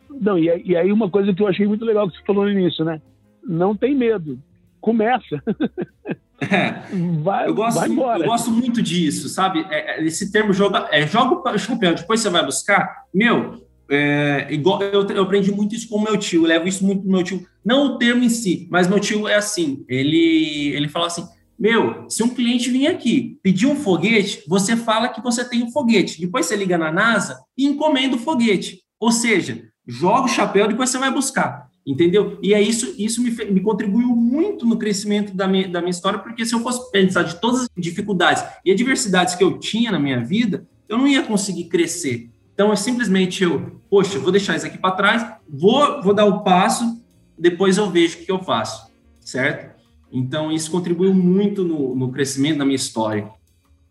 Não, 0.10 0.38
e, 0.38 0.46
e 0.66 0.76
aí 0.76 0.92
uma 0.92 1.10
coisa 1.10 1.34
que 1.34 1.42
eu 1.42 1.48
achei 1.48 1.68
muito 1.68 1.86
legal 1.86 2.10
que 2.10 2.18
você 2.18 2.24
falou 2.26 2.46
no 2.46 2.52
início, 2.52 2.84
né? 2.84 3.02
Não 3.44 3.76
tem 3.76 3.96
medo, 3.96 4.40
começa. 4.82 5.42
É, 6.42 6.72
vai, 7.22 7.48
eu 7.48 7.54
gosto, 7.54 7.80
vai 7.80 7.90
embora. 7.90 8.24
Eu 8.24 8.28
gosto 8.28 8.50
muito 8.50 8.82
disso, 8.82 9.28
sabe? 9.28 9.66
É, 9.70 10.00
é 10.00 10.04
esse 10.06 10.32
termo 10.32 10.54
joga, 10.54 10.88
é, 10.92 11.06
joga 11.06 11.36
o 11.36 11.58
chapéu, 11.58 11.94
depois 11.94 12.22
você 12.22 12.30
vai 12.30 12.46
buscar. 12.46 13.04
Meu, 13.14 13.62
é, 13.90 14.48
igual 14.52 14.84
eu, 14.84 15.08
eu, 15.08 15.24
aprendi 15.24 15.52
muito 15.52 15.74
isso 15.74 15.90
com 15.90 16.00
meu 16.00 16.16
tio, 16.16 16.44
levo 16.44 16.68
isso 16.68 16.86
muito 16.86 17.02
pro 17.02 17.12
meu 17.12 17.24
tio. 17.24 17.46
Não 17.66 17.86
o 17.88 17.98
termo 17.98 18.24
em 18.24 18.30
si, 18.30 18.68
mas 18.70 18.88
meu 18.88 19.00
tio 19.00 19.28
é 19.28 19.36
assim. 19.36 19.84
Ele, 19.90 20.72
ele 20.76 20.88
fala 20.88 21.08
assim: 21.08 21.26
Meu, 21.58 22.06
se 22.08 22.22
um 22.22 22.30
cliente 22.30 22.70
vir 22.70 22.88
aqui 22.88 23.40
pedir 23.42 23.66
um 23.66 23.76
foguete, 23.76 24.44
você 24.48 24.78
fala 24.78 25.10
que 25.10 25.22
você 25.22 25.44
tem 25.44 25.64
um 25.64 25.72
foguete. 25.72 26.22
Depois 26.22 26.46
você 26.46 26.56
liga 26.56 26.78
na 26.78 26.92
NASA 26.92 27.40
e 27.58 27.66
encomenda 27.66 28.16
o 28.16 28.20
foguete. 28.20 28.82
Ou 29.00 29.12
seja, 29.12 29.64
joga 29.88 30.26
o 30.26 30.30
chapéu, 30.30 30.68
depois 30.68 30.92
você 30.92 31.00
vai 31.00 31.12
buscar, 31.12 31.68
entendeu? 31.86 32.38
E 32.44 32.54
é 32.54 32.62
isso, 32.62 32.94
isso 32.96 33.24
me, 33.24 33.32
me 33.32 33.62
contribuiu 33.62 34.10
muito 34.10 34.68
no 34.68 34.78
crescimento 34.78 35.36
da 35.36 35.48
minha, 35.48 35.68
da 35.68 35.80
minha 35.80 35.90
história, 35.90 36.20
porque 36.20 36.46
se 36.46 36.54
eu 36.54 36.60
fosse 36.60 36.92
pensar 36.92 37.24
de 37.24 37.40
todas 37.42 37.62
as 37.62 37.70
dificuldades 37.76 38.44
e 38.64 38.72
adversidades 38.72 39.34
que 39.34 39.44
eu 39.44 39.58
tinha 39.58 39.92
na 39.92 39.98
minha 39.98 40.24
vida, 40.24 40.68
eu 40.88 40.98
não 40.98 41.08
ia 41.08 41.24
conseguir 41.24 41.66
crescer. 41.66 42.30
Então, 42.60 42.74
é 42.74 42.76
simplesmente 42.76 43.42
eu, 43.42 43.80
poxa, 43.90 44.20
vou 44.20 44.34
deixar 44.34 44.58
isso 44.58 44.68
aqui 44.68 44.78
para 44.78 44.92
trás, 44.92 45.26
vou, 45.48 46.02
vou 46.02 46.14
dar 46.14 46.26
o 46.26 46.44
passo, 46.44 47.02
depois 47.38 47.78
eu 47.78 47.90
vejo 47.90 48.18
o 48.20 48.26
que 48.26 48.30
eu 48.30 48.40
faço, 48.40 48.92
certo? 49.22 49.80
Então, 50.12 50.52
isso 50.52 50.70
contribuiu 50.70 51.14
muito 51.14 51.64
no, 51.64 51.96
no 51.96 52.12
crescimento 52.12 52.58
da 52.58 52.66
minha 52.66 52.76
história. 52.76 53.30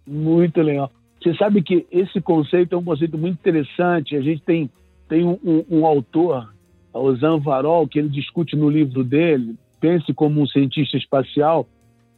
Muito 0.07 0.61
legal. 0.61 0.93
Você 1.19 1.35
sabe 1.37 1.63
que 1.63 1.87
esse 1.91 2.21
conceito 2.21 2.75
é 2.75 2.79
um 2.79 2.85
conceito 2.85 3.17
muito 3.17 3.39
interessante. 3.39 4.15
A 4.15 4.21
gente 4.21 4.43
tem, 4.43 4.71
tem 5.09 5.25
um, 5.25 5.39
um, 5.43 5.65
um 5.71 5.87
autor, 5.87 6.53
o 6.93 7.17
Zan 7.17 7.39
Varol, 7.39 7.89
que 7.89 7.99
ele 7.99 8.11
discute 8.11 8.55
no 8.55 8.69
livro 8.69 9.03
dele, 9.03 9.57
Pense 9.81 10.13
como 10.13 10.43
um 10.43 10.47
cientista 10.47 10.99
espacial, 10.99 11.67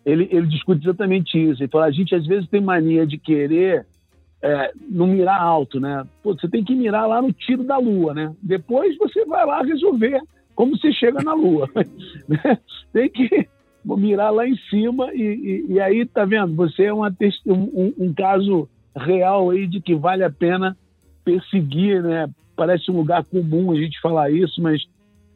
ele, 0.05 0.29
ele 0.33 0.49
discute 0.49 0.83
exatamente 0.83 1.39
isso. 1.39 1.63
Ele 1.63 1.71
fala, 1.71 1.85
a 1.85 1.93
gente 1.93 2.13
às 2.13 2.27
vezes 2.27 2.49
tem 2.49 2.61
mania 2.61 3.07
de 3.07 3.19
querer 3.19 3.87
é, 4.43 4.73
não 4.89 5.07
mirar 5.07 5.41
alto, 5.41 5.79
né? 5.79 6.05
Pô, 6.23 6.35
você 6.35 6.49
tem 6.49 6.65
que 6.65 6.75
mirar 6.75 7.07
lá 7.07 7.21
no 7.21 7.33
tiro 7.33 7.63
da 7.63 7.77
lua, 7.77 8.15
né? 8.15 8.35
Depois 8.43 8.97
você 8.97 9.25
vai 9.25 9.45
lá 9.45 9.63
resolver 9.63 10.21
como 10.55 10.77
você 10.77 10.93
chega 10.93 11.23
na 11.23 11.35
lua. 11.35 11.69
Né? 12.29 12.59
tem 12.93 13.09
que 13.09 13.49
mirar 13.85 14.31
lá 14.31 14.47
em 14.47 14.57
cima 14.69 15.13
e, 15.15 15.23
e, 15.23 15.73
e, 15.73 15.81
aí, 15.81 16.05
tá 16.05 16.25
vendo? 16.25 16.55
Você 16.57 16.85
é 16.85 16.93
uma, 16.93 17.15
um, 17.47 17.95
um 17.99 18.15
caso 18.15 18.69
real 18.95 19.51
aí 19.51 19.67
de 19.67 19.81
que 19.81 19.95
vale 19.95 20.23
a 20.23 20.31
pena 20.31 20.77
perseguir, 21.25 22.03
né? 22.03 22.29
Parece 22.55 22.91
um 22.91 22.97
lugar 22.97 23.25
comum 23.25 23.73
a 23.73 23.77
gente 23.77 24.01
falar 24.01 24.31
isso, 24.31 24.61
mas 24.61 24.87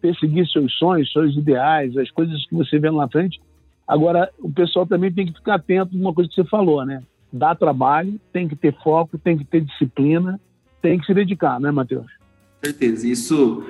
perseguir 0.01 0.47
seus 0.49 0.75
sonhos, 0.75 1.11
seus 1.11 1.35
ideais, 1.35 1.97
as 1.97 2.11
coisas 2.11 2.47
que 2.47 2.55
você 2.55 2.79
vê 2.79 2.91
lá 2.91 3.05
na 3.05 3.09
frente. 3.09 3.41
Agora, 3.89 4.31
o 4.39 4.53
pessoal 4.53 4.87
também 4.87 5.11
tem 5.11 5.27
que 5.27 5.33
ficar 5.33 5.55
atento 5.55 5.97
uma 5.97 6.13
coisa 6.13 6.29
que 6.29 6.37
você 6.37 6.45
falou, 6.45 6.85
né? 6.85 7.03
Dá 7.35 7.55
trabalho, 7.55 8.21
tem 8.33 8.47
que 8.47 8.55
ter 8.55 8.75
foco, 8.83 9.19
tem 9.19 9.37
que 9.37 9.45
ter 9.45 9.61
disciplina, 9.61 10.41
tem 10.81 10.99
que 10.99 11.07
se 11.07 11.13
dedicar, 11.13 11.59
né, 11.61 11.71
Matheus? 11.71 12.07
Certeza, 12.65 13.09
isso 13.09 13.65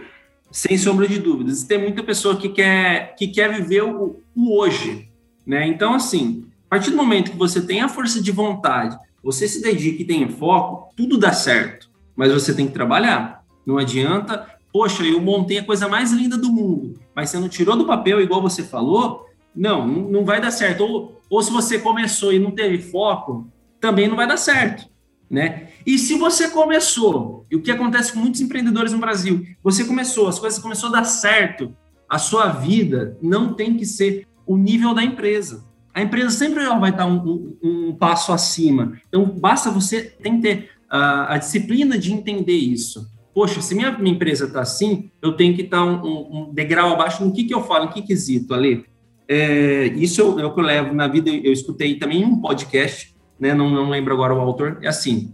sem 0.50 0.76
sombra 0.76 1.08
de 1.08 1.18
dúvidas. 1.18 1.64
Tem 1.64 1.78
muita 1.78 2.02
pessoa 2.02 2.36
que 2.36 2.48
quer, 2.48 3.16
que 3.16 3.26
quer 3.28 3.52
viver 3.52 3.82
o, 3.82 4.20
o 4.36 4.58
hoje, 4.58 5.08
né? 5.46 5.66
Então, 5.66 5.94
assim, 5.94 6.44
a 6.66 6.76
partir 6.76 6.90
do 6.90 6.96
momento 6.96 7.32
que 7.32 7.36
você 7.36 7.60
tem 7.60 7.80
a 7.80 7.88
força 7.88 8.22
de 8.22 8.30
vontade, 8.30 8.96
você 9.22 9.48
se 9.48 9.62
dedica 9.62 10.02
e 10.02 10.06
tem 10.06 10.28
foco, 10.28 10.92
tudo 10.94 11.18
dá 11.18 11.32
certo. 11.32 11.90
Mas 12.14 12.32
você 12.32 12.54
tem 12.54 12.66
que 12.66 12.72
trabalhar. 12.72 13.42
Não 13.66 13.78
adianta, 13.78 14.46
poxa, 14.72 15.02
eu 15.02 15.20
montei 15.20 15.58
a 15.58 15.64
coisa 15.64 15.88
mais 15.88 16.12
linda 16.12 16.36
do 16.36 16.52
mundo, 16.52 17.00
mas 17.16 17.30
você 17.30 17.38
não 17.38 17.48
tirou 17.48 17.76
do 17.76 17.86
papel 17.86 18.20
igual 18.20 18.42
você 18.42 18.62
falou, 18.62 19.26
não, 19.56 19.86
não 19.86 20.24
vai 20.24 20.40
dar 20.40 20.50
certo. 20.50 20.82
Ou, 20.82 21.20
ou 21.30 21.42
se 21.42 21.50
você 21.50 21.78
começou 21.78 22.32
e 22.32 22.38
não 22.38 22.50
teve 22.50 22.78
foco, 22.78 23.46
também 23.84 24.08
não 24.08 24.16
vai 24.16 24.26
dar 24.26 24.38
certo. 24.38 24.88
Né? 25.30 25.68
E 25.84 25.98
se 25.98 26.16
você 26.16 26.48
começou, 26.48 27.44
e 27.50 27.56
o 27.56 27.60
que 27.60 27.70
acontece 27.70 28.14
com 28.14 28.18
muitos 28.18 28.40
empreendedores 28.40 28.92
no 28.92 28.98
Brasil, 28.98 29.44
você 29.62 29.84
começou, 29.84 30.26
as 30.26 30.38
coisas 30.38 30.58
começou 30.58 30.88
a 30.88 30.92
dar 30.92 31.04
certo, 31.04 31.76
a 32.08 32.18
sua 32.18 32.48
vida 32.48 33.18
não 33.20 33.52
tem 33.52 33.76
que 33.76 33.84
ser 33.84 34.26
o 34.46 34.56
nível 34.56 34.94
da 34.94 35.02
empresa. 35.02 35.66
A 35.92 36.00
empresa 36.00 36.30
sempre 36.30 36.64
vai 36.64 36.90
estar 36.90 37.04
um, 37.04 37.56
um, 37.62 37.88
um 37.88 37.94
passo 37.94 38.32
acima. 38.32 38.98
Então, 39.06 39.26
basta 39.26 39.70
você 39.70 40.00
tem 40.00 40.36
que 40.36 40.42
ter 40.42 40.70
a, 40.88 41.34
a 41.34 41.38
disciplina 41.38 41.98
de 41.98 42.10
entender 42.10 42.56
isso. 42.56 43.06
Poxa, 43.34 43.60
se 43.60 43.74
minha, 43.74 43.98
minha 43.98 44.14
empresa 44.14 44.46
está 44.46 44.62
assim, 44.62 45.10
eu 45.20 45.32
tenho 45.32 45.54
que 45.54 45.62
estar 45.62 45.84
um, 45.84 46.48
um, 46.48 46.54
degrau 46.54 46.92
abaixo 46.92 47.22
no 47.22 47.32
que, 47.32 47.44
que 47.44 47.54
eu 47.54 47.62
falo, 47.62 47.86
em 47.86 47.88
que 47.88 48.02
quesito 48.02 48.54
ali. 48.54 48.84
É, 49.28 49.86
isso 49.96 50.20
é 50.40 50.44
o 50.44 50.54
que 50.54 50.60
eu 50.60 50.64
levo 50.64 50.94
na 50.94 51.06
vida. 51.06 51.28
Eu 51.28 51.52
escutei 51.52 51.96
também 51.98 52.24
um 52.24 52.40
podcast 52.40 53.13
né, 53.38 53.54
não, 53.54 53.70
não 53.70 53.90
lembro 53.90 54.12
agora 54.14 54.34
o 54.34 54.40
autor, 54.40 54.78
é 54.82 54.88
assim: 54.88 55.32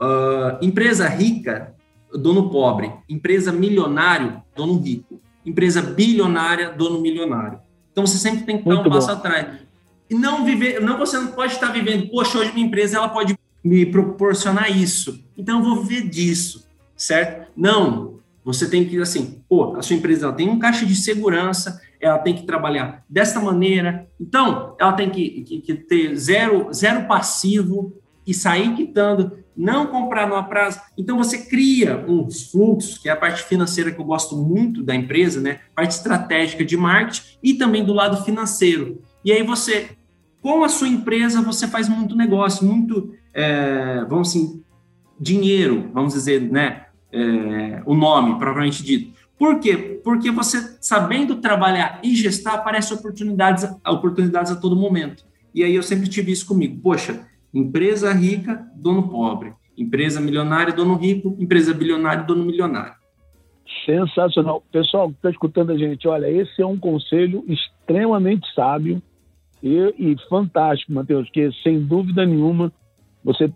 uh, 0.00 0.64
empresa 0.64 1.08
rica, 1.08 1.74
dono 2.12 2.50
pobre, 2.50 2.92
empresa 3.08 3.52
milionário, 3.52 4.42
dono 4.56 4.78
rico, 4.80 5.20
empresa 5.44 5.82
bilionária, 5.82 6.70
dono 6.70 7.00
milionário. 7.00 7.60
Então 7.92 8.06
você 8.06 8.18
sempre 8.18 8.44
tem 8.44 8.58
que 8.58 8.68
dar 8.68 8.76
Muito 8.76 8.88
um 8.88 8.92
passo 8.92 9.10
atrás. 9.10 9.58
E 10.08 10.14
não 10.14 10.44
viver, 10.44 10.80
não 10.80 10.96
você 10.96 11.18
não 11.18 11.28
pode 11.28 11.52
estar 11.52 11.70
vivendo, 11.70 12.08
poxa, 12.08 12.38
hoje 12.38 12.52
minha 12.52 12.66
empresa 12.66 12.96
ela 12.96 13.08
pode 13.08 13.38
me 13.62 13.84
proporcionar 13.84 14.74
isso, 14.74 15.22
então 15.36 15.58
eu 15.58 15.64
vou 15.64 15.82
viver 15.82 16.08
disso, 16.08 16.66
certo? 16.96 17.50
Não, 17.56 18.18
você 18.44 18.66
tem 18.70 18.86
que, 18.86 18.98
assim, 18.98 19.42
pô, 19.46 19.76
a 19.76 19.82
sua 19.82 19.96
empresa 19.96 20.26
ela 20.26 20.34
tem 20.34 20.48
um 20.48 20.58
caixa 20.58 20.86
de 20.86 20.94
segurança, 20.94 21.82
ela 22.00 22.18
tem 22.18 22.34
que 22.34 22.44
trabalhar 22.44 23.04
desta 23.08 23.40
maneira. 23.40 24.08
Então, 24.20 24.76
ela 24.78 24.92
tem 24.92 25.10
que, 25.10 25.42
que, 25.42 25.60
que 25.60 25.74
ter 25.74 26.14
zero, 26.16 26.72
zero 26.72 27.06
passivo 27.06 27.92
e 28.26 28.34
sair 28.34 28.74
quitando, 28.74 29.38
não 29.56 29.86
comprar 29.86 30.28
no 30.28 30.42
prazo. 30.44 30.80
Então, 30.96 31.16
você 31.16 31.46
cria 31.46 32.04
uns 32.06 32.50
fluxos, 32.50 32.98
que 32.98 33.08
é 33.08 33.12
a 33.12 33.16
parte 33.16 33.42
financeira 33.42 33.90
que 33.90 34.00
eu 34.00 34.04
gosto 34.04 34.36
muito 34.36 34.82
da 34.82 34.94
empresa, 34.94 35.40
né? 35.40 35.60
Parte 35.74 35.92
estratégica 35.92 36.64
de 36.64 36.76
marketing 36.76 37.22
e 37.42 37.54
também 37.54 37.84
do 37.84 37.92
lado 37.92 38.22
financeiro. 38.24 39.02
E 39.24 39.32
aí 39.32 39.42
você, 39.42 39.96
com 40.42 40.62
a 40.62 40.68
sua 40.68 40.88
empresa, 40.88 41.40
você 41.40 41.66
faz 41.66 41.88
muito 41.88 42.14
negócio, 42.14 42.66
muito, 42.66 43.14
é, 43.32 44.04
vamos 44.08 44.28
assim, 44.28 44.62
dinheiro, 45.18 45.90
vamos 45.92 46.12
dizer, 46.12 46.40
né? 46.40 46.84
É, 47.10 47.82
o 47.86 47.94
nome, 47.94 48.38
propriamente 48.38 48.82
dito. 48.82 49.17
Por 49.38 49.60
quê? 49.60 50.00
Porque 50.02 50.30
você, 50.30 50.76
sabendo 50.80 51.36
trabalhar 51.36 52.00
e 52.02 52.14
gestar, 52.16 52.54
aparecem 52.54 52.96
oportunidades, 52.96 53.64
oportunidades 53.86 54.50
a 54.50 54.56
todo 54.56 54.74
momento. 54.74 55.24
E 55.54 55.62
aí 55.62 55.74
eu 55.74 55.82
sempre 55.82 56.08
tive 56.08 56.32
isso 56.32 56.46
comigo. 56.46 56.80
Poxa, 56.82 57.26
empresa 57.54 58.12
rica, 58.12 58.66
dono 58.74 59.08
pobre. 59.08 59.52
Empresa 59.76 60.20
milionária, 60.20 60.72
dono 60.72 60.96
rico. 60.96 61.36
Empresa 61.38 61.72
bilionária, 61.72 62.24
dono 62.24 62.44
milionário. 62.44 62.94
Sensacional. 63.86 64.62
Pessoal 64.72 65.08
que 65.10 65.16
está 65.16 65.30
escutando 65.30 65.70
a 65.70 65.78
gente, 65.78 66.08
olha, 66.08 66.28
esse 66.28 66.60
é 66.60 66.66
um 66.66 66.78
conselho 66.78 67.44
extremamente 67.46 68.52
sábio 68.54 69.00
e, 69.62 69.94
e 69.98 70.16
fantástico, 70.28 70.92
Matheus, 70.92 71.30
que 71.30 71.50
sem 71.62 71.80
dúvida 71.84 72.26
nenhuma 72.26 72.72
você 73.22 73.52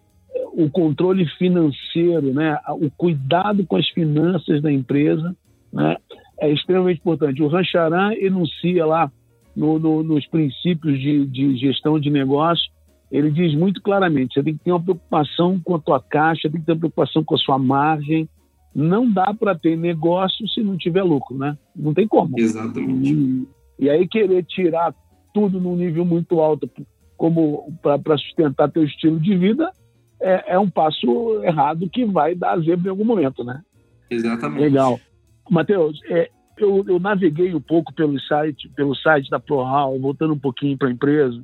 o 0.55 0.71
controle 0.71 1.27
financeiro, 1.39 2.33
né, 2.33 2.59
o 2.69 2.91
cuidado 2.91 3.67
com 3.67 3.77
as 3.77 3.89
finanças 3.89 4.61
da 4.61 4.71
empresa 4.71 5.35
né, 5.73 5.97
é 6.41 6.51
extremamente 6.51 7.01
importante. 7.01 7.43
O 7.43 7.49
Rancharan 7.49 8.13
enuncia 8.15 8.85
lá 8.85 9.11
no, 9.55 9.79
no, 9.79 10.03
nos 10.03 10.27
princípios 10.27 10.99
de, 10.99 11.27
de, 11.27 11.57
gestão 11.57 11.99
de 11.99 12.11
negócio, 12.11 12.71
ele 13.11 13.31
diz 13.31 13.55
muito 13.55 13.81
claramente: 13.83 14.35
você 14.35 14.43
tem 14.43 14.57
que 14.57 14.65
ter 14.65 14.73
uma 14.73 14.83
preocupação 14.83 15.61
com 15.61 15.75
a 15.75 15.79
tua 15.79 16.01
caixa, 16.01 16.51
tem 16.51 16.61
que 16.61 16.67
ter 16.67 16.73
uma 16.73 16.79
preocupação 16.81 17.23
com 17.23 17.35
a 17.35 17.39
sua 17.39 17.59
margem. 17.59 18.29
Não 18.75 19.11
dá 19.11 19.35
para 19.35 19.55
ter 19.55 19.77
negócio 19.77 20.49
se 20.49 20.63
não 20.63 20.79
tiver 20.79 21.03
lucro, 21.03 21.37
né? 21.37 21.59
Não 21.77 21.93
tem 21.93 22.09
como. 22.09 22.39
Exatamente. 22.39 23.13
E, 23.13 23.49
e 23.79 23.91
aí 23.91 24.09
querer 24.09 24.43
tirar 24.45 24.95
tudo 25.35 25.61
num 25.61 25.77
nível 25.77 26.07
muito 26.07 26.41
alto 26.41 26.71
como 27.17 27.73
para 27.83 28.17
sustentar 28.17 28.71
teu 28.71 28.83
estilo 28.83 29.21
de 29.21 29.37
vida 29.37 29.71
é, 30.23 30.55
é, 30.55 30.59
um 30.59 30.71
passo 30.71 31.43
errado 31.45 31.89
que 31.91 32.05
vai 32.05 32.35
dar 32.35 32.59
zebra 32.61 32.87
em 32.87 32.91
algum 32.91 33.05
momento, 33.05 33.45
né? 33.45 33.61
Exatamente. 34.11 34.61
Legal. 34.61 34.99
Matheus, 35.51 36.01
é, 36.09 36.31
eu, 36.57 36.85
eu, 36.87 36.99
naveguei 36.99 37.55
um 37.55 37.61
pouco 37.61 37.93
pelo 37.95 38.19
site, 38.21 38.69
pelo 38.71 38.95
site 38.95 39.29
da 39.31 39.41
ProHal, 39.41 39.99
voltando 39.99 40.35
um 40.35 40.39
pouquinho 40.39 40.77
para 40.77 40.89
a 40.89 40.93
empresa. 40.93 41.43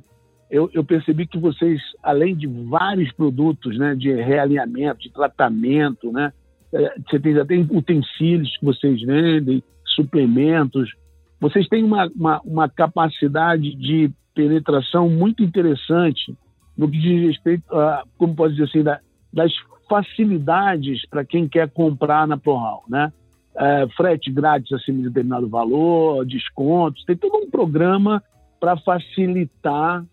Eu, 0.49 0.69
eu, 0.73 0.83
percebi 0.83 1.27
que 1.27 1.37
vocês, 1.37 1.81
além 2.01 2.35
de 2.35 2.47
vários 2.47 3.11
produtos, 3.11 3.77
né, 3.77 3.95
de 3.95 4.11
realinhamento, 4.11 5.01
de 5.01 5.11
tratamento, 5.11 6.11
né, 6.11 6.33
é, 6.73 6.95
você 7.07 7.19
tem, 7.19 7.33
já 7.33 7.45
tem 7.45 7.67
utensílios 7.69 8.55
que 8.57 8.65
vocês 8.65 9.01
vendem, 9.01 9.63
suplementos. 9.95 10.91
Vocês 11.39 11.67
têm 11.67 11.83
uma, 11.83 12.07
uma, 12.15 12.41
uma 12.41 12.69
capacidade 12.69 13.75
de 13.75 14.11
penetração 14.33 15.09
muito 15.09 15.43
interessante 15.43 16.35
no 16.77 16.89
que 16.89 16.97
diz 16.97 17.27
respeito 17.27 17.75
a, 17.75 18.03
como 18.17 18.35
pode 18.35 18.53
dizer 18.53 18.65
assim, 18.65 18.83
da, 18.83 18.99
das 19.33 19.51
facilidades 19.89 21.05
para 21.09 21.25
quem 21.25 21.47
quer 21.47 21.69
comprar 21.69 22.27
na 22.27 22.37
ProHal, 22.37 22.83
né? 22.87 23.11
É, 23.59 23.87
frete 23.89 24.31
grátis 24.31 24.71
acima 24.71 24.99
de 24.99 25.09
determinado 25.09 25.49
valor, 25.49 26.25
descontos, 26.25 27.03
tem 27.03 27.17
todo 27.17 27.35
um 27.37 27.49
programa 27.51 28.23
para 28.57 28.77
facilitar 28.77 30.05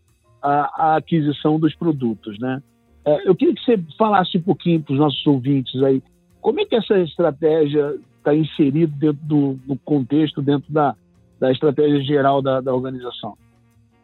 a, 0.43 0.93
a, 0.93 0.97
aquisição 0.97 1.59
dos 1.59 1.75
produtos, 1.75 2.39
né? 2.41 2.61
É, 3.05 3.29
eu 3.29 3.37
queria 3.37 3.55
que 3.55 3.65
você 3.65 3.79
falasse 3.97 4.37
um 4.37 4.43
pouquinho 4.43 4.83
para 4.83 4.95
os 4.95 4.99
nossos 4.99 5.25
ouvintes 5.27 5.81
aí, 5.83 6.03
como 6.41 6.61
é 6.61 6.65
que 6.65 6.75
essa 6.75 6.99
estratégia 6.99 7.97
está 8.19 8.35
inserida 8.35 8.93
dentro 8.99 9.25
do, 9.25 9.53
do, 9.65 9.77
contexto, 9.77 10.43
dentro 10.43 10.73
da, 10.73 10.97
da 11.39 11.53
estratégia 11.53 12.03
geral 12.03 12.43
da, 12.43 12.61
da 12.61 12.75
organização? 12.75 13.37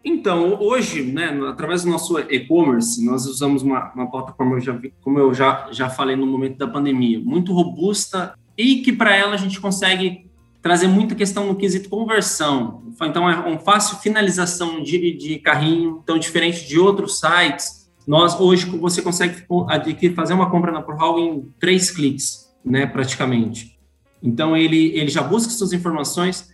Então, 0.05 0.61
hoje, 0.61 1.03
né, 1.03 1.37
através 1.49 1.85
do 1.85 1.91
nosso 1.91 2.19
e-commerce, 2.19 3.05
nós 3.05 3.27
usamos 3.27 3.63
uma, 3.63 3.93
uma 3.93 4.11
plataforma, 4.11 4.57
como 5.01 5.19
eu 5.19 5.35
já, 5.35 5.69
já 5.73 5.89
falei 5.89 6.15
no 6.15 6.27
momento 6.27 6.59
da 6.59 6.67
pandemia, 6.67 7.21
muito 7.21 7.53
robusta 7.53 8.35
e 8.63 8.83
que 8.83 8.93
para 8.93 9.15
ela 9.15 9.35
a 9.35 9.39
gente 9.39 9.61
consegue 9.61 10.31
trazer 10.63 10.87
muita 10.87 11.17
questão 11.17 11.47
no 11.49 11.57
quesito 11.57 11.89
conversão. 11.89 12.85
Então, 13.03 13.29
é 13.29 13.35
uma 13.35 13.59
fácil 13.59 13.97
finalização 13.99 14.81
de, 14.81 15.13
de 15.17 15.39
carrinho, 15.41 16.01
então, 16.03 16.17
diferente 16.17 16.69
de 16.69 16.79
outros 16.79 17.19
sites, 17.19 17.91
nós 18.07 18.39
hoje 18.39 18.67
você 18.67 19.03
consegue 19.03 19.45
adquirir, 19.69 20.15
fazer 20.15 20.35
uma 20.35 20.49
compra 20.49 20.71
na 20.71 20.81
ProHall 20.81 21.19
em 21.19 21.53
três 21.59 21.91
cliques, 21.91 22.49
né, 22.65 22.87
praticamente. 22.87 23.77
Então, 24.23 24.57
ele, 24.57 24.97
ele 24.97 25.09
já 25.09 25.23
busca 25.23 25.53
suas 25.53 25.73
informações 25.73 26.53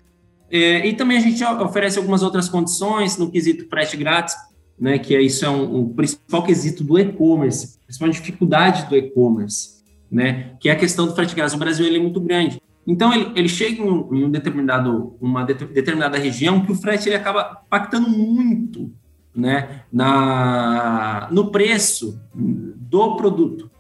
é, 0.51 0.87
e 0.87 0.95
também 0.95 1.19
a 1.19 1.21
gente 1.21 1.45
oferece 1.45 1.99
algumas 1.99 2.23
outras 2.23 2.49
condições 2.49 3.19
no 3.19 3.31
quesito 3.31 3.69
frete 3.69 3.95
grátis, 3.99 4.35
né, 4.81 4.99
que 4.99 5.15
é, 5.15 5.21
isso 5.21 5.45
é 5.45 5.51
um, 5.51 5.81
um 5.81 5.89
principal 5.93 6.43
quesito 6.43 6.83
do 6.83 6.99
e-commerce, 6.99 7.79
a 7.83 7.85
principal 7.85 8.09
dificuldade 8.09 8.89
do 8.89 8.97
e-commerce, 8.97 9.78
né, 10.11 10.53
que 10.61 10.69
é 10.69 10.73
a 10.73 10.77
questão 10.77 11.07
do 11.07 11.15
frete 11.15 11.35
grátis. 11.35 11.55
O 11.55 11.59
Brasil 11.59 11.87
ele 11.87 11.99
é 11.99 12.03
muito 12.03 12.21
grande. 12.21 12.61
Então, 12.87 13.13
ele, 13.13 13.31
ele 13.37 13.49
chega 13.49 13.83
em, 13.83 13.85
um, 13.85 14.15
em 14.15 14.25
um 14.25 14.31
determinado, 14.31 15.15
uma 15.21 15.45
de, 15.45 15.55
determinada 15.55 16.17
região 16.17 16.65
que 16.65 16.73
o 16.73 16.75
frete 16.75 17.09
ele 17.09 17.17
acaba 17.17 17.63
impactando 17.67 18.09
muito 18.09 18.91
né, 19.35 19.83
na, 19.93 21.29
no 21.31 21.51
preço 21.51 22.21
do 22.35 23.17
produto. 23.17 23.71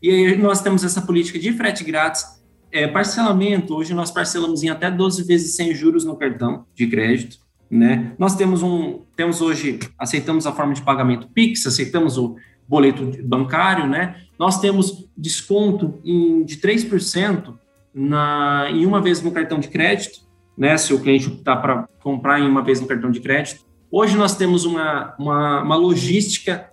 E 0.00 0.10
aí 0.10 0.36
nós 0.36 0.60
temos 0.60 0.84
essa 0.84 1.02
política 1.02 1.38
de 1.38 1.52
frete 1.52 1.82
grátis, 1.82 2.42
é, 2.70 2.86
parcelamento, 2.86 3.74
hoje 3.74 3.94
nós 3.94 4.10
parcelamos 4.10 4.62
em 4.62 4.68
até 4.68 4.90
12 4.90 5.22
vezes 5.24 5.54
sem 5.54 5.74
juros 5.74 6.04
no 6.04 6.16
cartão 6.16 6.66
de 6.74 6.86
crédito, 6.86 7.38
né? 7.70 8.12
Nós 8.18 8.34
temos 8.34 8.62
um, 8.62 9.00
temos 9.16 9.40
hoje, 9.40 9.78
aceitamos 9.98 10.46
a 10.46 10.52
forma 10.52 10.74
de 10.74 10.82
pagamento 10.82 11.28
Pix, 11.28 11.66
aceitamos 11.66 12.18
o 12.18 12.36
boleto 12.68 13.10
bancário, 13.22 13.86
né? 13.86 14.16
Nós 14.38 14.60
temos 14.60 15.08
desconto 15.16 16.00
em, 16.04 16.44
de 16.44 16.56
3% 16.56 17.54
na, 17.94 18.66
em 18.70 18.84
uma 18.84 19.00
vez 19.00 19.22
no 19.22 19.30
cartão 19.30 19.58
de 19.58 19.68
crédito, 19.68 20.20
né? 20.56 20.76
Se 20.76 20.92
o 20.92 21.00
cliente 21.00 21.28
optar 21.28 21.56
para 21.56 21.88
comprar 22.02 22.40
em 22.40 22.48
uma 22.48 22.62
vez 22.62 22.80
no 22.80 22.86
cartão 22.86 23.10
de 23.10 23.20
crédito. 23.20 23.64
Hoje 23.90 24.16
nós 24.16 24.36
temos 24.36 24.64
uma, 24.64 25.14
uma, 25.18 25.62
uma 25.62 25.76
logística 25.76 26.70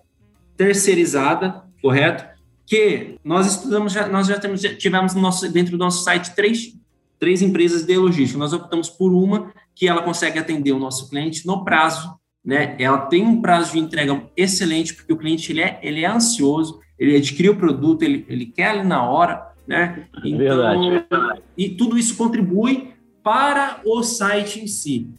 terceirizada, 0.58 1.64
correto? 1.82 2.26
Que 2.66 3.18
nós 3.24 3.48
estudamos, 3.48 3.94
já, 3.94 4.08
nós 4.08 4.28
já 4.28 4.40
temos, 4.40 4.62
já 4.62 4.76
tivemos 4.76 5.14
no 5.14 5.22
nosso, 5.22 5.52
dentro 5.52 5.74
do 5.74 5.78
nosso 5.78 6.04
site 6.04 6.34
três, 6.36 6.76
três 7.20 7.42
empresas 7.42 7.84
de 7.84 7.98
logística. 7.98 8.40
Nós 8.40 8.54
optamos 8.54 8.90
por 8.90 9.14
uma 9.14 9.52
que 9.76 9.88
ela 9.88 10.02
consegue 10.02 10.40
atender 10.40 10.72
o 10.72 10.80
nosso 10.80 11.10
cliente 11.10 11.46
no 11.46 11.64
prazo, 11.64 12.14
né? 12.44 12.76
Ela 12.80 13.00
tem 13.00 13.26
um 13.26 13.42
prazo 13.42 13.74
de 13.74 13.80
entrega 13.80 14.24
excelente, 14.36 14.94
porque 14.94 15.14
o 15.14 15.18
cliente 15.18 15.52
ele 15.52 15.62
é, 15.62 15.80
ele 15.82 16.04
é 16.04 16.08
ansioso, 16.08 16.80
ele 16.98 17.16
adquire 17.16 17.50
o 17.50 17.56
produto, 17.56 18.04
ele, 18.04 18.26
ele 18.28 18.46
quer 18.46 18.70
ali 18.70 18.88
na 18.88 19.04
hora, 19.04 19.52
né? 19.68 20.08
É 20.24 20.28
então, 20.28 20.38
verdade. 20.38 21.42
E 21.58 21.70
tudo 21.70 21.98
isso 21.98 22.16
contribui 22.16 22.94
para 23.24 23.82
o 23.86 24.04
site 24.04 24.60
em 24.60 24.68
si. 24.68 25.10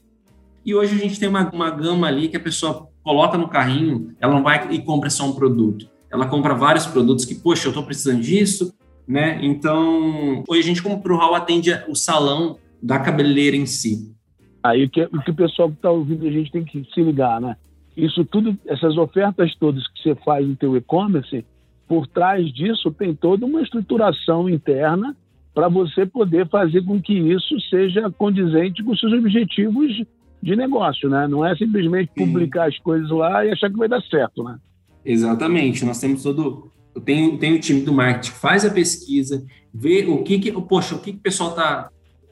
E 0.65 0.75
hoje 0.75 0.95
a 0.95 0.99
gente 0.99 1.19
tem 1.19 1.29
uma, 1.29 1.49
uma 1.51 1.71
gama 1.71 2.07
ali 2.07 2.29
que 2.29 2.37
a 2.37 2.41
pessoa 2.41 2.89
coloca 3.03 3.37
no 3.37 3.49
carrinho, 3.49 4.15
ela 4.21 4.33
não 4.33 4.43
vai 4.43 4.73
e 4.73 4.81
compra 4.81 5.11
só 5.11 5.27
um 5.27 5.33
produto. 5.33 5.91
Ela 6.11 6.27
compra 6.27 6.55
vários 6.55 6.87
produtos 6.87 7.25
que, 7.25 7.35
poxa, 7.35 7.67
eu 7.67 7.71
estou 7.71 7.85
precisando 7.85 8.21
disso, 8.21 8.75
né? 9.07 9.39
Então, 9.43 10.45
hoje 10.47 10.61
a 10.61 10.65
gente, 10.65 10.83
como 10.83 11.01
Pro 11.01 11.17
Hall, 11.17 11.35
atende 11.35 11.73
o 11.89 11.95
salão 11.95 12.59
da 12.83 12.99
cabeleireira 12.99 13.57
em 13.57 13.67
si. 13.67 14.13
Aí 14.63 14.85
o 14.85 14.89
que, 14.89 15.03
o 15.03 15.21
que 15.21 15.31
o 15.31 15.35
pessoal 15.35 15.69
que 15.69 15.77
está 15.77 15.91
ouvindo 15.91 16.27
a 16.27 16.31
gente 16.31 16.53
tem 16.53 16.65
que 16.65 16.87
se 16.95 17.03
ligar, 17.03 17.41
né? 17.41 17.57
Isso 17.97 18.25
tudo, 18.25 18.57
essas 18.67 18.97
ofertas 18.97 19.55
todas 19.57 19.87
que 19.89 20.03
você 20.03 20.15
faz 20.25 20.47
no 20.47 20.57
teu 20.57 20.77
e-commerce, 20.77 21.45
por 21.89 22.07
trás 22.07 22.51
disso 22.53 22.91
tem 22.93 23.15
toda 23.15 23.45
uma 23.45 23.61
estruturação 23.61 24.49
interna 24.49 25.17
para 25.55 25.69
você 25.69 26.07
poder 26.07 26.49
fazer 26.49 26.83
com 26.85 27.01
que 27.01 27.13
isso 27.13 27.61
seja 27.69 28.11
condizente 28.11 28.83
com 28.83 28.97
seus 28.97 29.13
objetivos 29.13 30.03
de 30.43 30.57
negócio, 30.57 31.09
né? 31.09 31.29
Não 31.29 31.45
é 31.45 31.55
simplesmente 31.55 32.11
publicar 32.17 32.71
Sim. 32.71 32.77
as 32.77 32.79
coisas 32.83 33.11
lá 33.11 33.45
e 33.45 33.51
achar 33.51 33.71
que 33.71 33.77
vai 33.77 33.89
dar 33.89 34.03
certo, 34.03 34.43
né? 34.43 34.59
Exatamente. 35.05 35.85
Nós 35.85 36.01
temos 36.01 36.23
todo. 36.23 36.71
Eu 36.95 37.01
tenho, 37.01 37.39
tenho 37.39 37.57
o 37.57 37.61
time 37.61 37.83
do 37.83 37.93
marketing, 37.93 38.33
faz 38.33 38.65
a 38.65 38.71
pesquisa, 38.71 39.45
vê 39.73 40.05
o 40.07 40.23
que, 40.23 40.39
que 40.39 40.53
poxa, 40.53 40.95
o 40.95 41.01
que, 41.01 41.13
que 41.13 41.19
o 41.19 41.23
pessoal 41.23 41.55